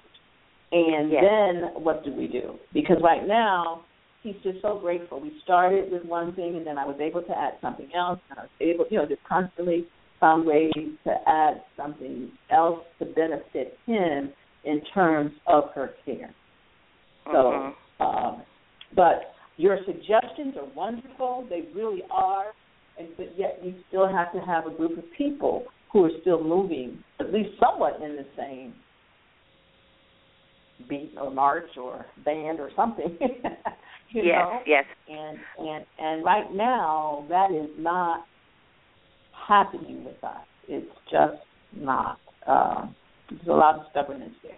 And 0.72 1.12
yes. 1.12 1.22
then 1.22 1.84
what 1.84 2.06
do 2.06 2.14
we 2.14 2.28
do? 2.28 2.56
Because 2.74 2.98
right 3.04 3.28
now 3.28 3.84
he's 4.22 4.36
just 4.44 4.62
so 4.62 4.80
grateful. 4.80 5.20
We 5.20 5.34
started 5.44 5.92
with 5.92 6.06
one 6.06 6.34
thing, 6.36 6.56
and 6.56 6.66
then 6.66 6.78
I 6.78 6.86
was 6.86 6.98
able 7.00 7.22
to 7.24 7.38
add 7.38 7.54
something 7.62 7.90
else. 7.96 8.20
And 8.30 8.40
I 8.40 8.44
was 8.44 8.52
able, 8.60 8.86
you 8.90 8.98
know, 8.98 9.06
just 9.06 9.24
constantly 9.28 9.88
found 10.20 10.46
ways 10.46 10.72
to 11.04 11.16
add 11.28 11.64
something 11.76 12.32
else 12.52 12.80
to 13.00 13.06
benefit 13.06 13.78
him 13.86 14.32
in 14.64 14.82
terms 14.94 15.32
of 15.48 15.66
her 15.74 15.92
care. 16.06 16.34
So, 17.32 17.74
uh-huh. 18.00 18.04
um, 18.04 18.44
but 18.96 19.34
your 19.58 19.80
suggestions 19.86 20.56
are 20.58 20.68
wonderful. 20.76 21.48
They 21.50 21.64
really 21.76 22.04
are. 22.12 22.54
And, 23.00 23.10
but 23.18 23.34
yet 23.38 23.60
you 23.64 23.74
still 23.88 24.08
have 24.08 24.32
to 24.34 24.40
have 24.40 24.68
a 24.68 24.72
group 24.72 24.98
of 24.98 25.06
people 25.18 25.66
who 25.92 26.06
are 26.06 26.12
still 26.22 26.44
moving, 26.44 27.04
at 27.20 27.34
least 27.34 27.50
somewhat 27.60 27.96
in 28.02 28.16
the 28.16 28.26
same 28.38 28.74
beat 30.88 31.14
or 31.20 31.32
march 31.32 31.78
or 31.78 32.06
band 32.24 32.60
or 32.60 32.70
something. 32.76 33.18
you 34.10 34.24
yes, 34.24 34.40
know? 34.40 34.60
yes. 34.66 34.86
And 35.10 35.38
and 35.60 35.86
and 36.00 36.26
right 36.26 36.52
now 36.54 37.26
that 37.30 37.52
is 37.52 37.70
not 37.78 38.26
happening 39.48 40.04
with 40.04 40.24
us. 40.24 40.46
It's 40.68 40.88
just 41.12 41.42
not. 41.76 42.20
Uh, 42.48 42.88
there's 43.30 43.48
a 43.48 43.52
lot 43.52 43.76
of 43.76 43.86
stubbornness 43.92 44.32
there. 44.44 44.58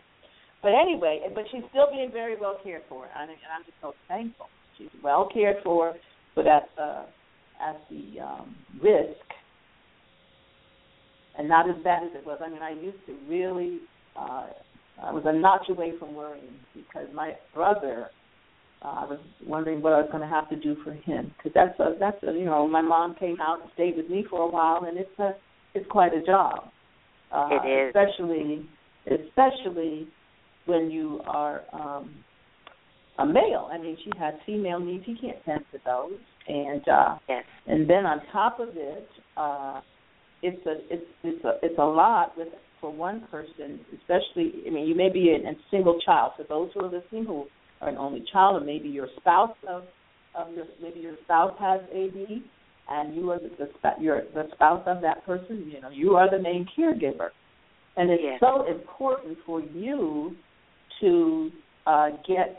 But 0.61 0.71
anyway, 0.73 1.19
but 1.35 1.43
she's 1.51 1.63
still 1.69 1.87
being 1.91 2.09
very 2.11 2.35
well 2.39 2.57
cared 2.63 2.83
for, 2.87 3.05
and, 3.19 3.29
and 3.29 3.39
I'm 3.53 3.63
just 3.65 3.77
so 3.81 3.93
thankful. 4.07 4.47
She's 4.77 4.87
well 5.03 5.27
cared 5.31 5.57
for, 5.63 5.93
but 6.35 6.47
at 6.47 6.69
uh, 6.81 7.03
at 7.61 7.81
the 7.89 8.21
um, 8.21 8.55
risk, 8.81 9.19
and 11.37 11.49
not 11.49 11.69
as 11.69 11.75
bad 11.83 12.03
as 12.03 12.09
it 12.15 12.25
was. 12.25 12.39
I 12.43 12.49
mean, 12.49 12.61
I 12.61 12.71
used 12.71 13.05
to 13.07 13.15
really. 13.27 13.79
Uh, 14.15 14.47
I 15.01 15.11
was 15.11 15.23
a 15.25 15.33
notch 15.33 15.69
away 15.69 15.93
from 15.99 16.15
worrying 16.15 16.59
because 16.75 17.07
my 17.13 17.33
brother 17.53 18.07
uh, 18.83 18.87
I 18.87 19.05
was 19.05 19.19
wondering 19.45 19.81
what 19.81 19.93
I 19.93 20.01
was 20.01 20.09
going 20.11 20.21
to 20.21 20.27
have 20.27 20.49
to 20.49 20.55
do 20.55 20.75
for 20.83 20.93
him 20.93 21.33
because 21.37 21.51
that's 21.53 21.79
a 21.79 21.95
that's 21.99 22.21
a 22.23 22.33
you 22.33 22.45
know 22.45 22.67
my 22.67 22.81
mom 22.81 23.15
came 23.15 23.37
out 23.41 23.61
and 23.61 23.69
stayed 23.73 23.95
with 23.97 24.09
me 24.09 24.25
for 24.29 24.41
a 24.41 24.49
while 24.49 24.83
and 24.85 24.97
it's 24.97 25.19
a 25.19 25.31
it's 25.73 25.89
quite 25.89 26.13
a 26.13 26.21
job. 26.21 26.69
Uh, 27.31 27.49
it 27.51 27.67
is 27.67 27.95
especially 27.95 28.65
especially 29.07 30.07
when 30.65 30.91
you 30.91 31.21
are 31.27 31.63
um 31.73 32.13
a 33.19 33.25
male. 33.25 33.69
I 33.71 33.77
mean, 33.77 33.97
she 34.03 34.11
has 34.17 34.33
female 34.45 34.79
needs. 34.79 35.03
He 35.05 35.15
can't 35.15 35.37
tend 35.45 35.63
to 35.71 35.79
those, 35.85 36.19
and 36.47 36.81
uh, 36.87 37.17
yes. 37.29 37.43
and 37.67 37.89
then 37.89 38.05
on 38.05 38.21
top 38.31 38.59
of 38.59 38.69
it, 38.75 39.07
uh, 39.37 39.81
it's 40.41 40.65
a 40.65 40.75
it's 40.89 41.05
it's 41.23 41.45
a 41.45 41.53
it's 41.61 41.77
a 41.77 41.85
lot 41.85 42.37
with 42.37 42.49
for 42.83 42.91
one 42.91 43.25
person, 43.31 43.79
especially. 43.97 44.51
I 44.67 44.69
mean, 44.69 44.85
you 44.89 44.93
may 44.93 45.09
be 45.09 45.29
a, 45.29 45.51
single 45.71 46.01
child. 46.05 46.33
For 46.35 46.43
those 46.43 46.69
who 46.73 46.81
are 46.81 46.91
listening 46.91 47.23
who 47.23 47.45
or 47.79 47.87
an 47.87 47.97
only 47.97 48.25
child, 48.31 48.61
or 48.61 48.65
maybe 48.65 48.89
your 48.89 49.07
spouse 49.21 49.55
of, 49.67 49.83
of 50.35 50.53
your 50.53 50.65
maybe 50.81 50.99
your 50.99 51.15
spouse 51.23 51.53
has 51.59 51.79
AD, 51.95 52.41
and 52.89 53.15
you 53.15 53.31
are 53.31 53.39
the, 53.39 53.49
the 53.57 53.89
you're 54.01 54.23
the 54.33 54.49
spouse 54.53 54.83
of 54.85 55.01
that 55.01 55.25
person. 55.25 55.71
You 55.73 55.79
know, 55.79 55.89
you 55.91 56.15
are 56.17 56.29
the 56.29 56.43
main 56.43 56.67
caregiver, 56.77 57.29
and 57.95 58.11
it's 58.11 58.21
yes. 58.21 58.39
so 58.41 58.67
important 58.69 59.37
for 59.45 59.61
you 59.61 60.35
to 60.99 61.51
uh, 61.87 62.09
get 62.27 62.57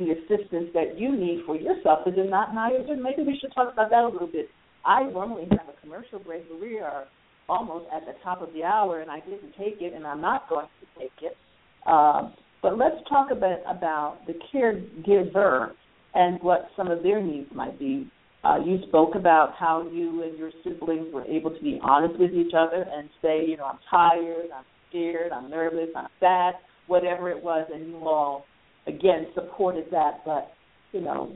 the 0.00 0.10
assistance 0.10 0.70
that 0.74 0.98
you 0.98 1.16
need 1.16 1.44
for 1.46 1.54
yourself. 1.54 2.00
Is 2.06 2.14
it 2.16 2.28
not, 2.28 2.50
Najja? 2.50 3.00
Maybe 3.00 3.22
we 3.22 3.38
should 3.40 3.54
talk 3.54 3.72
about 3.72 3.90
that 3.90 4.02
a 4.02 4.08
little 4.08 4.26
bit. 4.26 4.48
I 4.84 5.04
normally 5.04 5.46
have 5.50 5.68
a 5.68 5.80
commercial 5.80 6.18
break, 6.18 6.48
but 6.48 6.60
we 6.60 6.80
are 6.80 7.04
almost 7.50 7.86
at 7.94 8.06
the 8.06 8.14
top 8.22 8.40
of 8.40 8.52
the 8.54 8.62
hour, 8.62 9.00
and 9.00 9.10
I 9.10 9.18
didn't 9.20 9.52
take 9.58 9.82
it, 9.82 9.92
and 9.92 10.06
I'm 10.06 10.20
not 10.20 10.48
going 10.48 10.66
to 10.66 11.00
take 11.00 11.12
it. 11.20 11.36
Uh, 11.84 12.30
but 12.62 12.78
let's 12.78 12.96
talk 13.08 13.30
about 13.30 13.58
about 13.66 14.18
the 14.26 14.34
caregiver 14.52 15.72
and 16.14 16.40
what 16.42 16.68
some 16.76 16.90
of 16.90 17.02
their 17.02 17.20
needs 17.22 17.48
might 17.54 17.78
be. 17.78 18.08
Uh, 18.44 18.58
you 18.64 18.78
spoke 18.88 19.14
about 19.16 19.54
how 19.58 19.86
you 19.92 20.22
and 20.22 20.38
your 20.38 20.50
siblings 20.64 21.12
were 21.12 21.24
able 21.24 21.50
to 21.50 21.60
be 21.60 21.78
honest 21.82 22.18
with 22.18 22.32
each 22.32 22.52
other 22.56 22.86
and 22.90 23.08
say, 23.20 23.44
you 23.46 23.56
know, 23.56 23.64
I'm 23.64 23.78
tired, 23.90 24.46
I'm 24.54 24.64
scared, 24.88 25.32
I'm 25.32 25.50
nervous, 25.50 25.88
I'm 25.94 26.08
sad, 26.20 26.54
whatever 26.86 27.30
it 27.30 27.42
was, 27.42 27.68
and 27.72 27.88
you 27.88 27.96
all 27.96 28.44
again 28.86 29.26
supported 29.34 29.86
that. 29.90 30.22
But 30.24 30.52
you 30.92 31.00
know, 31.00 31.32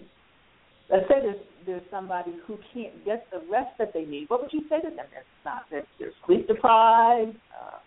let's 0.90 1.09
say 1.09 1.20
there's 1.23 1.40
there's 1.66 1.83
somebody 1.90 2.33
who 2.47 2.59
can't 2.75 3.05
get 3.05 3.27
the 3.31 3.40
rest 3.51 3.70
that 3.79 3.92
they 3.94 4.05
need. 4.05 4.29
What 4.29 4.42
would 4.42 4.53
you 4.53 4.62
say 4.68 4.81
to 4.81 4.88
them? 4.88 5.07
They're 5.11 5.25
not 5.44 5.64
they're, 5.70 5.87
they're 5.99 6.12
sleep 6.27 6.47
deprived. 6.47 7.37
Uh, 7.53 7.79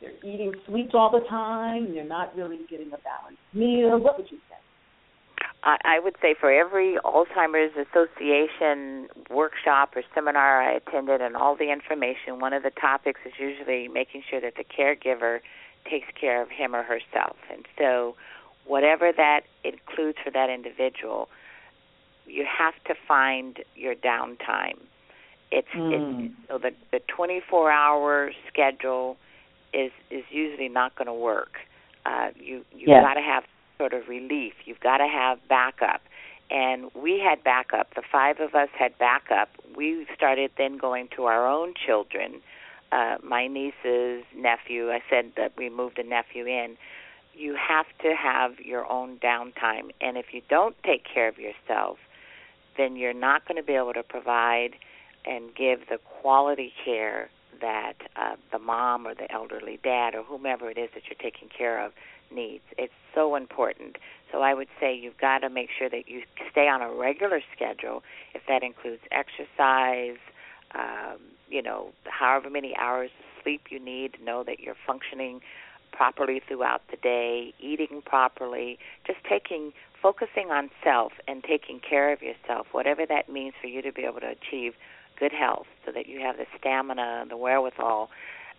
they're 0.00 0.16
eating 0.24 0.52
sweets 0.66 0.92
all 0.94 1.10
the 1.10 1.26
time. 1.28 1.94
They're 1.94 2.04
not 2.04 2.34
really 2.36 2.60
getting 2.68 2.88
a 2.88 2.98
balanced 2.98 3.42
meal. 3.52 3.98
What 3.98 4.18
would 4.18 4.30
you 4.30 4.38
say? 4.48 4.56
I 5.62 6.00
would 6.02 6.16
say 6.22 6.34
for 6.38 6.50
every 6.50 6.96
Alzheimer's 7.04 7.72
Association 7.76 9.08
workshop 9.28 9.90
or 9.94 10.02
seminar 10.14 10.62
I 10.62 10.72
attended 10.76 11.20
and 11.20 11.36
all 11.36 11.54
the 11.54 11.70
information, 11.70 12.40
one 12.40 12.54
of 12.54 12.62
the 12.62 12.70
topics 12.70 13.20
is 13.26 13.32
usually 13.38 13.86
making 13.86 14.22
sure 14.28 14.40
that 14.40 14.54
the 14.56 14.64
caregiver 14.64 15.40
takes 15.88 16.06
care 16.18 16.40
of 16.40 16.48
him 16.48 16.74
or 16.74 16.82
herself. 16.82 17.36
And 17.52 17.66
so, 17.78 18.16
whatever 18.66 19.12
that 19.14 19.40
includes 19.62 20.16
for 20.24 20.30
that 20.30 20.48
individual, 20.48 21.28
you 22.26 22.46
have 22.46 22.74
to 22.86 22.94
find 23.06 23.58
your 23.74 23.94
downtime. 23.94 24.78
It's, 25.50 25.68
mm. 25.76 26.26
it's 26.26 26.34
so 26.48 26.58
the 26.58 26.70
the 26.92 27.00
24 27.08 27.70
hour 27.72 28.30
schedule 28.48 29.16
is 29.74 29.90
is 30.10 30.24
usually 30.30 30.68
not 30.68 30.94
going 30.96 31.06
to 31.06 31.14
work. 31.14 31.58
Uh, 32.06 32.28
you 32.36 32.64
you've 32.72 32.88
got 32.88 33.14
to 33.14 33.20
have 33.20 33.44
sort 33.80 33.94
of 33.94 34.08
relief. 34.08 34.52
You've 34.64 34.80
got 34.80 34.98
to 34.98 35.08
have 35.08 35.38
backup. 35.48 36.02
And 36.50 36.90
we 36.94 37.20
had 37.20 37.42
backup. 37.42 37.94
The 37.94 38.02
five 38.10 38.40
of 38.40 38.54
us 38.54 38.68
had 38.76 38.98
backup. 38.98 39.48
We 39.76 40.06
started 40.14 40.50
then 40.58 40.78
going 40.78 41.08
to 41.16 41.24
our 41.24 41.46
own 41.46 41.74
children, 41.86 42.42
uh, 42.92 43.16
my 43.22 43.46
nieces, 43.46 44.24
nephew. 44.36 44.90
I 44.90 45.00
said 45.08 45.32
that 45.36 45.52
we 45.56 45.70
moved 45.70 45.98
a 45.98 46.02
nephew 46.02 46.46
in. 46.46 46.76
You 47.34 47.56
have 47.56 47.86
to 48.02 48.14
have 48.16 48.58
your 48.58 48.90
own 48.90 49.18
downtime. 49.18 49.90
And 50.00 50.18
if 50.18 50.26
you 50.32 50.42
don't 50.50 50.74
take 50.84 51.04
care 51.04 51.28
of 51.28 51.38
yourself, 51.38 51.98
then 52.76 52.96
you're 52.96 53.12
not 53.14 53.46
going 53.46 53.56
to 53.56 53.62
be 53.62 53.74
able 53.74 53.92
to 53.92 54.02
provide 54.02 54.70
and 55.24 55.54
give 55.54 55.80
the 55.88 55.98
quality 55.98 56.72
care 56.84 57.28
that 57.60 57.94
uh, 58.16 58.36
the 58.52 58.58
mom 58.58 59.06
or 59.06 59.14
the 59.14 59.30
elderly 59.30 59.78
dad 59.82 60.14
or 60.14 60.22
whomever 60.22 60.70
it 60.70 60.78
is 60.78 60.88
that 60.94 61.02
you're 61.08 61.30
taking 61.30 61.48
care 61.48 61.84
of 61.84 61.92
needs. 62.32 62.64
It's 62.78 62.92
so 63.14 63.34
important. 63.36 63.96
So 64.32 64.42
I 64.42 64.54
would 64.54 64.68
say 64.78 64.94
you've 64.94 65.18
got 65.18 65.38
to 65.38 65.50
make 65.50 65.68
sure 65.76 65.90
that 65.90 66.08
you 66.08 66.22
stay 66.50 66.68
on 66.68 66.80
a 66.80 66.92
regular 66.92 67.40
schedule, 67.54 68.02
if 68.34 68.42
that 68.48 68.62
includes 68.62 69.02
exercise, 69.10 70.18
um, 70.74 71.18
you 71.48 71.62
know, 71.62 71.90
however 72.04 72.48
many 72.48 72.74
hours 72.76 73.10
of 73.18 73.42
sleep 73.42 73.62
you 73.70 73.80
need 73.80 74.16
know 74.22 74.44
that 74.44 74.60
you're 74.60 74.76
functioning 74.86 75.40
properly 75.92 76.40
throughout 76.46 76.82
the 76.90 76.96
day, 76.96 77.52
eating 77.58 78.02
properly, 78.04 78.78
just 79.06 79.18
taking 79.28 79.72
focusing 80.02 80.50
on 80.50 80.70
self 80.82 81.12
and 81.28 81.42
taking 81.42 81.80
care 81.80 82.12
of 82.12 82.22
yourself, 82.22 82.68
whatever 82.72 83.06
that 83.06 83.28
means 83.28 83.54
for 83.60 83.66
you 83.66 83.82
to 83.82 83.92
be 83.92 84.02
able 84.02 84.20
to 84.20 84.28
achieve 84.28 84.74
good 85.18 85.32
health 85.32 85.66
so 85.84 85.92
that 85.92 86.08
you 86.08 86.20
have 86.20 86.36
the 86.36 86.46
stamina 86.58 87.18
and 87.20 87.30
the 87.30 87.36
wherewithal 87.36 88.08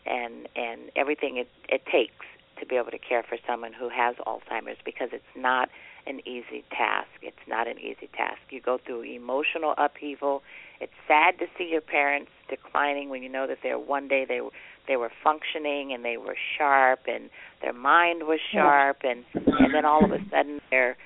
and 0.05 0.47
and 0.55 0.91
everything 0.95 1.37
it 1.37 1.47
it 1.69 1.81
takes 1.91 2.25
to 2.59 2.65
be 2.65 2.75
able 2.75 2.91
to 2.91 2.99
care 2.99 3.23
for 3.27 3.37
someone 3.47 3.73
who 3.73 3.89
has 3.89 4.15
Alzheimer's 4.27 4.77
because 4.85 5.09
it's 5.11 5.23
not 5.35 5.69
an 6.07 6.19
easy 6.27 6.63
task. 6.69 7.09
It's 7.21 7.35
not 7.47 7.67
an 7.67 7.79
easy 7.79 8.09
task. 8.15 8.39
You 8.49 8.61
go 8.61 8.77
through 8.83 9.03
emotional 9.03 9.73
upheaval. 9.77 10.41
It's 10.79 10.93
sad 11.07 11.37
to 11.39 11.45
see 11.57 11.69
your 11.71 11.81
parents 11.81 12.31
declining 12.49 13.09
when 13.09 13.23
you 13.23 13.29
know 13.29 13.47
that 13.47 13.57
they're 13.63 13.79
one 13.79 14.07
day 14.07 14.25
they 14.27 14.41
they 14.87 14.95
were 14.95 15.11
functioning 15.23 15.93
and 15.93 16.03
they 16.03 16.17
were 16.17 16.35
sharp 16.57 17.01
and 17.07 17.29
their 17.61 17.73
mind 17.73 18.23
was 18.23 18.39
sharp 18.51 18.97
and 19.03 19.23
and 19.33 19.73
then 19.73 19.85
all 19.85 20.03
of 20.03 20.11
a 20.11 20.19
sudden 20.29 20.59
they're 20.69 20.97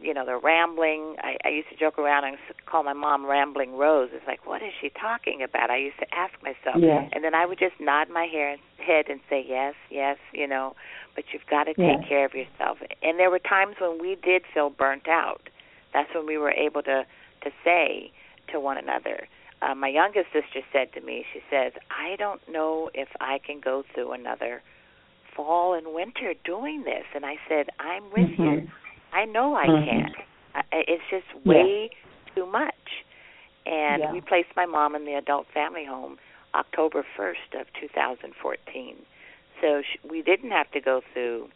you 0.00 0.14
know, 0.14 0.24
they're 0.24 0.38
rambling. 0.38 1.16
I, 1.22 1.36
I 1.44 1.48
used 1.50 1.68
to 1.70 1.76
joke 1.76 1.98
around 1.98 2.24
and 2.24 2.36
call 2.66 2.82
my 2.82 2.92
mom 2.92 3.26
Rambling 3.26 3.76
Rose. 3.76 4.10
It's 4.12 4.26
like, 4.26 4.46
what 4.46 4.62
is 4.62 4.72
she 4.80 4.90
talking 4.90 5.42
about? 5.42 5.70
I 5.70 5.78
used 5.78 5.98
to 6.00 6.06
ask 6.14 6.34
myself, 6.42 6.82
yes. 6.82 7.10
and 7.12 7.24
then 7.24 7.34
I 7.34 7.46
would 7.46 7.58
just 7.58 7.74
nod 7.80 8.08
my 8.10 8.26
hair, 8.26 8.56
head 8.78 9.06
and 9.08 9.20
say 9.28 9.44
yes, 9.46 9.74
yes, 9.90 10.16
you 10.32 10.46
know. 10.46 10.74
But 11.14 11.24
you've 11.32 11.46
got 11.48 11.64
to 11.64 11.74
yes. 11.76 11.98
take 12.00 12.08
care 12.08 12.24
of 12.24 12.34
yourself. 12.34 12.78
And 13.02 13.18
there 13.18 13.30
were 13.30 13.38
times 13.38 13.76
when 13.80 14.00
we 14.00 14.16
did 14.22 14.42
feel 14.52 14.70
burnt 14.70 15.08
out. 15.08 15.48
That's 15.92 16.08
when 16.14 16.26
we 16.26 16.38
were 16.38 16.52
able 16.52 16.82
to 16.82 17.04
to 17.42 17.50
say 17.64 18.12
to 18.52 18.60
one 18.60 18.78
another. 18.78 19.26
Uh, 19.60 19.74
my 19.74 19.88
youngest 19.88 20.26
sister 20.32 20.60
said 20.72 20.92
to 20.94 21.00
me, 21.00 21.24
she 21.32 21.40
says, 21.50 21.72
I 21.90 22.16
don't 22.16 22.40
know 22.48 22.90
if 22.94 23.08
I 23.20 23.38
can 23.44 23.60
go 23.60 23.84
through 23.94 24.12
another 24.12 24.62
fall 25.36 25.74
and 25.74 25.94
winter 25.94 26.34
doing 26.44 26.82
this. 26.84 27.04
And 27.14 27.24
I 27.24 27.36
said, 27.48 27.66
I'm 27.78 28.04
with 28.04 28.30
mm-hmm. 28.30 28.42
you 28.42 28.68
I 29.12 29.24
know 29.24 29.54
I 29.54 29.66
mm-hmm. 29.66 29.90
can't. 29.90 30.16
It's 30.72 31.02
just 31.10 31.46
way 31.46 31.90
yeah. 31.90 32.34
too 32.34 32.50
much. 32.50 32.74
And 33.64 34.02
yeah. 34.02 34.12
we 34.12 34.20
placed 34.20 34.48
my 34.56 34.66
mom 34.66 34.94
in 34.94 35.04
the 35.04 35.14
adult 35.14 35.46
family 35.54 35.84
home 35.86 36.16
October 36.54 37.04
1st 37.18 37.60
of 37.60 37.66
2014. 37.80 38.96
So 39.60 39.82
sh- 39.82 40.08
we 40.08 40.22
didn't 40.22 40.50
have 40.50 40.70
to 40.72 40.80
go 40.80 41.00
through 41.12 41.48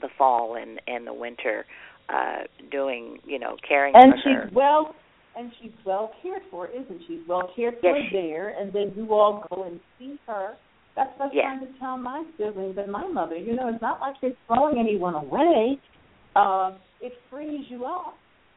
the 0.00 0.08
fall 0.16 0.54
and 0.54 0.80
and 0.86 1.08
the 1.08 1.12
winter 1.12 1.64
uh 2.08 2.42
doing, 2.70 3.18
you 3.26 3.36
know, 3.36 3.56
caring 3.66 3.92
and 3.96 4.12
for 4.12 4.18
she's 4.18 4.34
her. 4.34 4.50
well 4.52 4.94
and 5.36 5.50
she's 5.60 5.72
well 5.84 6.12
cared 6.22 6.42
for, 6.50 6.68
isn't 6.68 7.02
she? 7.08 7.22
Well 7.26 7.50
cared 7.56 7.74
yes, 7.82 7.94
for 7.94 8.02
there 8.12 8.50
and 8.50 8.72
then 8.72 8.92
you 8.96 9.12
all 9.12 9.44
go 9.50 9.64
and 9.64 9.80
see 9.98 10.18
her. 10.28 10.54
That's 10.94 11.10
what 11.18 11.30
I'm 11.30 11.30
yes. 11.34 11.44
trying 11.44 11.60
to 11.60 11.78
tell 11.80 11.96
my 11.96 12.24
siblings 12.36 12.76
and 12.78 12.92
my 12.92 13.06
mother. 13.08 13.36
You 13.36 13.56
know, 13.56 13.68
it's 13.68 13.82
not 13.82 14.00
like 14.00 14.14
they're 14.20 14.32
throwing 14.46 14.78
anyone 14.78 15.14
away 15.14 15.80
uh, 16.38 16.72
it 17.00 17.12
frees 17.30 17.64
you 17.68 17.84
up 17.84 18.14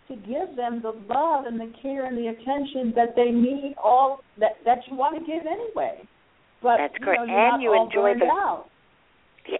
to 0.07 0.15
give 0.15 0.55
them 0.55 0.81
the 0.81 0.93
love 1.09 1.45
and 1.45 1.59
the 1.59 1.71
care 1.81 2.05
and 2.05 2.17
the 2.17 2.27
attention 2.27 2.93
that 2.95 3.15
they 3.15 3.31
need 3.31 3.75
all 3.81 4.19
that 4.39 4.57
that 4.65 4.79
you 4.89 4.95
want 4.95 5.17
to 5.17 5.25
give 5.25 5.45
anyway. 5.45 6.07
But 6.61 6.77
That's 6.77 6.93
you 6.99 7.05
correct. 7.05 7.27
know, 7.27 7.33
you're 7.33 7.53
and 7.53 7.63
you 7.63 7.81
enjoy 7.81 8.13
the 8.19 8.25
out. 8.25 8.65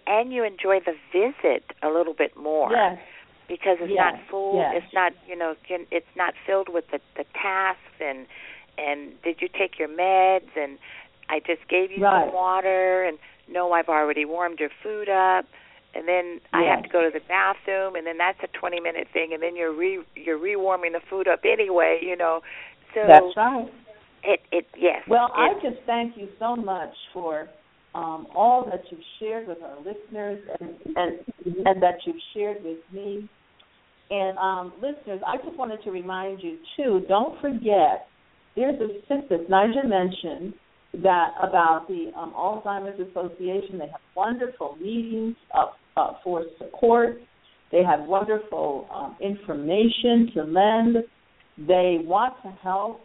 and 0.05 0.31
you 0.31 0.43
enjoy 0.43 0.79
the 0.85 0.93
visit 1.11 1.63
a 1.81 1.87
little 1.87 2.13
bit 2.13 2.37
more. 2.37 2.71
Yes. 2.71 2.99
Because 3.47 3.77
it's 3.81 3.91
yes. 3.93 4.13
not 4.13 4.19
full. 4.29 4.57
Yes. 4.57 4.83
It's 4.83 4.93
not 4.93 5.13
you 5.27 5.37
know 5.37 5.55
can, 5.67 5.85
it's 5.91 6.13
not 6.15 6.33
filled 6.45 6.69
with 6.69 6.85
the 6.91 6.99
the 7.17 7.25
tasks 7.33 7.97
and 7.99 8.27
and 8.77 9.13
did 9.23 9.37
you 9.41 9.47
take 9.47 9.79
your 9.79 9.89
meds 9.89 10.51
and 10.55 10.77
I 11.29 11.39
just 11.39 11.67
gave 11.69 11.91
you 11.91 12.03
right. 12.03 12.25
some 12.25 12.33
water 12.33 13.03
and 13.03 13.17
no 13.49 13.71
I've 13.71 13.89
already 13.89 14.25
warmed 14.25 14.59
your 14.59 14.69
food 14.83 15.09
up 15.09 15.45
and 15.93 16.07
then 16.07 16.39
I 16.53 16.63
have 16.63 16.83
to 16.83 16.89
go 16.89 17.01
to 17.01 17.09
the 17.11 17.23
bathroom, 17.27 17.95
and 17.95 18.07
then 18.07 18.17
that's 18.17 18.39
a 18.43 18.57
20 18.57 18.79
minute 18.79 19.07
thing, 19.11 19.31
and 19.33 19.41
then 19.41 19.55
you're 19.55 19.75
re 19.75 19.99
you're 20.15 20.39
rewarming 20.39 20.93
the 20.93 21.01
food 21.09 21.27
up 21.27 21.41
anyway, 21.45 21.99
you 22.01 22.15
know. 22.15 22.41
So 22.93 23.01
that's 23.07 23.35
right. 23.35 23.67
It 24.23 24.39
it 24.51 24.67
yes. 24.77 25.01
Well, 25.07 25.27
it, 25.35 25.39
I 25.39 25.53
just 25.61 25.85
thank 25.85 26.17
you 26.17 26.29
so 26.39 26.55
much 26.55 26.93
for 27.13 27.49
um, 27.93 28.27
all 28.35 28.65
that 28.69 28.83
you've 28.89 29.01
shared 29.19 29.47
with 29.47 29.57
our 29.63 29.77
listeners, 29.77 30.41
and 30.59 30.75
and 30.95 31.19
and 31.65 31.83
that 31.83 31.95
you've 32.05 32.21
shared 32.33 32.63
with 32.63 32.79
me. 32.93 33.29
And 34.09 34.37
um, 34.37 34.73
listeners, 34.81 35.21
I 35.25 35.37
just 35.37 35.57
wanted 35.57 35.83
to 35.83 35.91
remind 35.91 36.41
you 36.43 36.57
too. 36.75 37.05
Don't 37.07 37.39
forget, 37.41 38.07
there's 38.55 38.79
a 38.79 38.87
census 39.07 39.47
Nigel 39.49 39.83
mentioned 39.83 40.53
that 40.93 41.31
about 41.41 41.87
the 41.87 42.11
um, 42.17 42.33
Alzheimer's 42.35 42.99
Association. 42.99 43.77
They 43.77 43.87
have 43.87 44.01
wonderful 44.15 44.75
meetings 44.75 45.35
uh, 45.53 45.67
uh, 45.95 46.13
for 46.23 46.43
support. 46.57 47.17
They 47.71 47.83
have 47.83 48.01
wonderful 48.01 48.87
um, 48.93 49.15
information 49.21 50.31
to 50.35 50.43
lend. 50.43 50.97
They 51.57 51.99
want 52.03 52.33
to 52.43 52.51
help. 52.61 53.01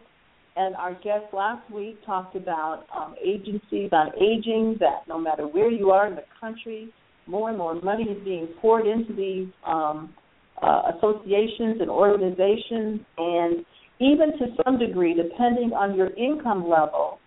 And 0.57 0.75
our 0.75 0.93
guest 0.95 1.25
last 1.33 1.71
week 1.71 2.03
talked 2.05 2.35
about 2.35 2.85
um, 2.95 3.15
agencies 3.23 3.89
on 3.91 4.11
aging, 4.15 4.77
that 4.79 5.07
no 5.07 5.19
matter 5.19 5.47
where 5.47 5.69
you 5.69 5.91
are 5.91 6.07
in 6.07 6.15
the 6.15 6.23
country, 6.41 6.91
more 7.27 7.49
and 7.49 7.57
more 7.57 7.79
money 7.81 8.05
is 8.05 8.23
being 8.25 8.47
poured 8.59 8.87
into 8.87 9.13
these 9.13 9.47
um, 9.65 10.13
uh, 10.61 10.91
associations 10.97 11.79
and 11.79 11.89
organizations. 11.89 13.01
And 13.17 13.65
even 13.99 14.31
to 14.39 14.47
some 14.65 14.79
degree, 14.79 15.13
depending 15.13 15.73
on 15.73 15.95
your 15.95 16.09
income 16.15 16.67
level, 16.67 17.19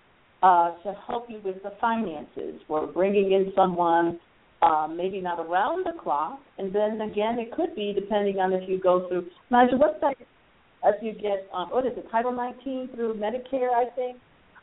uh, 0.43 0.73
to 0.83 0.95
help 1.07 1.27
you 1.29 1.41
with 1.45 1.63
the 1.63 1.73
finances. 1.81 2.61
We're 2.69 2.87
bringing 2.87 3.33
in 3.33 3.53
someone 3.55 4.19
um, 4.63 4.95
maybe 4.97 5.21
not 5.21 5.39
around 5.41 5.87
the 5.87 5.99
clock, 6.01 6.41
and 6.59 6.75
then 6.75 7.01
again, 7.01 7.39
it 7.39 7.53
could 7.53 7.75
be 7.75 7.93
depending 7.95 8.39
on 8.39 8.53
if 8.53 8.69
you 8.69 8.79
go 8.79 9.09
through. 9.09 9.27
Nigel, 9.51 9.79
what's 9.79 10.01
that? 10.01 10.17
As 10.87 10.95
you 11.03 11.13
get, 11.13 11.49
um, 11.53 11.69
what 11.71 11.87
is 11.87 11.93
it, 11.97 12.07
Title 12.11 12.33
19 12.33 12.91
through 12.95 13.15
Medicare, 13.15 13.71
I 13.71 13.91
think. 13.95 14.19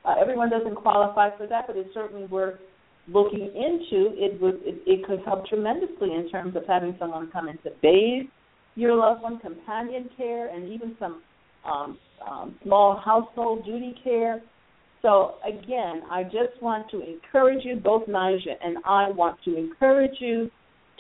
Uh, 0.05 0.15
everyone 0.19 0.49
doesn't 0.49 0.75
qualify 0.75 1.35
for 1.37 1.47
that, 1.47 1.65
but 1.67 1.75
it's 1.75 1.93
certainly 1.93 2.25
worth 2.27 2.59
looking 3.07 3.47
into. 3.55 4.13
It 4.15 4.39
would 4.41 4.55
it, 4.63 4.81
it 4.85 5.05
could 5.05 5.19
help 5.25 5.47
tremendously 5.47 6.13
in 6.13 6.29
terms 6.29 6.55
of 6.55 6.63
having 6.67 6.95
someone 6.99 7.29
come 7.31 7.49
in 7.49 7.57
to 7.59 7.71
bathe 7.81 8.27
your 8.75 8.95
loved 8.95 9.23
one, 9.23 9.39
companion 9.39 10.09
care, 10.15 10.53
and 10.53 10.71
even 10.71 10.95
some 10.99 11.21
um, 11.65 11.97
um, 12.29 12.55
small 12.63 13.01
household 13.03 13.65
duty 13.65 13.95
care. 14.03 14.41
So 15.01 15.35
again, 15.47 16.01
I 16.09 16.23
just 16.23 16.61
want 16.61 16.89
to 16.91 17.01
encourage 17.01 17.63
you, 17.63 17.75
both 17.75 18.07
Najja 18.07 18.53
and 18.63 18.77
I 18.85 19.09
want 19.09 19.37
to 19.45 19.55
encourage 19.55 20.19
you 20.19 20.49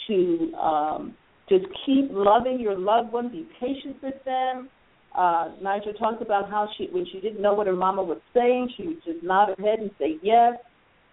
to 0.07 0.53
um, 0.57 1.15
just 1.49 1.65
keep 1.85 2.09
loving 2.11 2.59
your 2.59 2.77
loved 2.77 3.11
one, 3.11 3.29
be 3.29 3.47
patient 3.59 3.97
with 4.01 4.15
them. 4.25 4.69
Uh, 5.17 5.49
Najja 5.63 5.97
talked 5.97 6.21
about 6.21 6.49
how 6.49 6.69
she, 6.77 6.87
when 6.91 7.05
she 7.11 7.19
didn't 7.19 7.41
know 7.41 7.53
what 7.53 7.67
her 7.67 7.75
mama 7.75 8.03
was 8.03 8.19
saying, 8.33 8.69
she 8.77 8.87
would 8.87 9.03
just 9.03 9.23
nod 9.23 9.49
her 9.57 9.63
head 9.63 9.79
and 9.79 9.89
say 9.97 10.17
yes. 10.21 10.53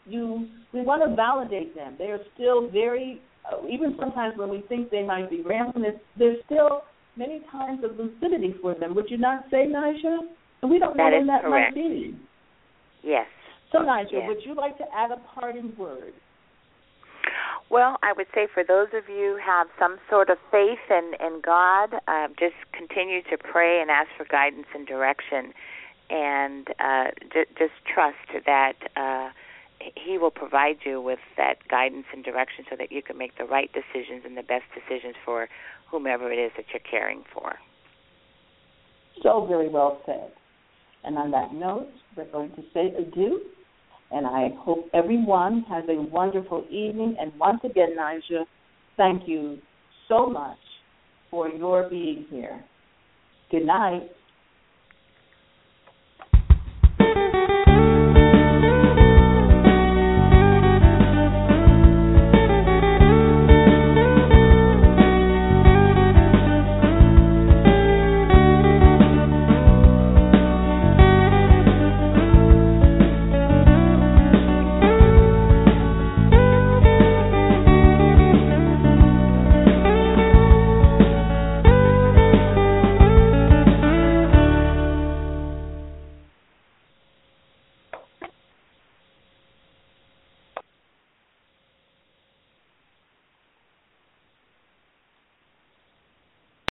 You, 0.07 0.47
we 0.75 0.83
want 0.83 1.09
to 1.09 1.17
validate 1.17 1.75
them. 1.75 1.95
They 1.99 2.07
are 2.07 2.21
still 2.35 2.69
very, 2.69 3.23
uh, 3.51 3.67
even 3.67 3.97
sometimes 3.99 4.37
when 4.37 4.51
we 4.51 4.63
think 4.69 4.91
they 4.91 5.03
might 5.03 5.31
be 5.31 5.41
rambling, 5.41 5.99
there's 6.19 6.37
still 6.45 6.83
many 7.17 7.41
times 7.51 7.83
of 7.83 7.97
lucidity 7.97 8.55
for 8.61 8.75
them. 8.75 8.95
Would 8.95 9.07
you 9.09 9.17
not 9.17 9.45
say, 9.51 9.67
Najja? 9.67 10.19
And 10.61 10.71
we 10.71 10.79
don't 10.79 10.97
that 10.97 11.11
know 11.11 11.17
when 11.17 11.27
that 11.29 11.43
correct. 11.43 11.75
might 11.75 11.83
be. 11.83 12.17
Yes. 13.05 13.27
So, 13.71 13.79
Najja, 13.79 14.13
yes. 14.13 14.29
would 14.29 14.45
you 14.45 14.55
like 14.55 14.79
to 14.79 14.85
add 14.95 15.11
a 15.11 15.21
parting 15.39 15.73
word? 15.77 16.15
Well, 17.71 17.97
I 18.03 18.13
would 18.13 18.27
say 18.35 18.47
for 18.53 18.63
those 18.63 18.89
of 18.95 19.09
you 19.09 19.37
who 19.37 19.41
have 19.45 19.67
some 19.79 19.99
sort 20.09 20.31
of 20.31 20.39
faith 20.51 20.79
in 20.91 21.13
in 21.21 21.41
God, 21.45 21.95
uh, 22.07 22.29
just 22.39 22.55
continue 22.73 23.23
to 23.31 23.39
pray 23.39 23.81
and 23.81 23.91
ask 23.91 24.09
for 24.17 24.25
guidance 24.25 24.67
and 24.75 24.87
direction, 24.87 25.53
and 26.11 26.69
uh, 26.79 27.11
j- 27.33 27.51
just 27.59 27.73
trust 27.93 28.45
that 28.47 28.75
uh, 28.97 29.31
He 29.97 30.19
will 30.19 30.31
provide 30.31 30.79
you 30.85 31.01
with 31.01 31.19
that 31.37 31.67
guidance 31.69 32.07
and 32.13 32.23
direction 32.23 32.65
so 32.69 32.77
that 32.77 32.93
you 32.93 33.03
can 33.03 33.19
make 33.19 33.37
the 33.39 33.45
right 33.45 33.71
decisions 33.73 34.23
and 34.25 34.37
the 34.37 34.43
best 34.43 34.65
decisions 34.75 35.17
for 35.25 35.49
whomever 35.91 36.31
it 36.31 36.39
is 36.39 36.53
that 36.57 36.67
you're 36.73 36.89
caring 36.89 37.25
for. 37.33 37.57
So 39.23 39.47
very 39.47 39.69
well 39.69 40.01
said. 40.07 40.31
And 41.05 41.19
on 41.19 41.31
that 41.33 41.53
note, 41.53 41.89
we're 42.17 42.31
going 42.31 42.51
to 42.51 42.63
say 42.73 42.93
adieu. 42.99 43.41
And 44.11 44.27
I 44.27 44.51
hope 44.59 44.89
everyone 44.95 45.65
has 45.69 45.85
a 45.89 46.01
wonderful 46.01 46.65
evening. 46.71 47.17
And 47.21 47.33
once 47.39 47.61
again, 47.65 47.97
Najja, 47.99 48.45
thank 48.97 49.29
you 49.29 49.59
so 50.09 50.27
much 50.27 50.59
for 51.31 51.49
your 51.49 51.89
being 51.89 52.27
here. 52.31 52.63
Good 53.51 53.67
night. 53.67 54.11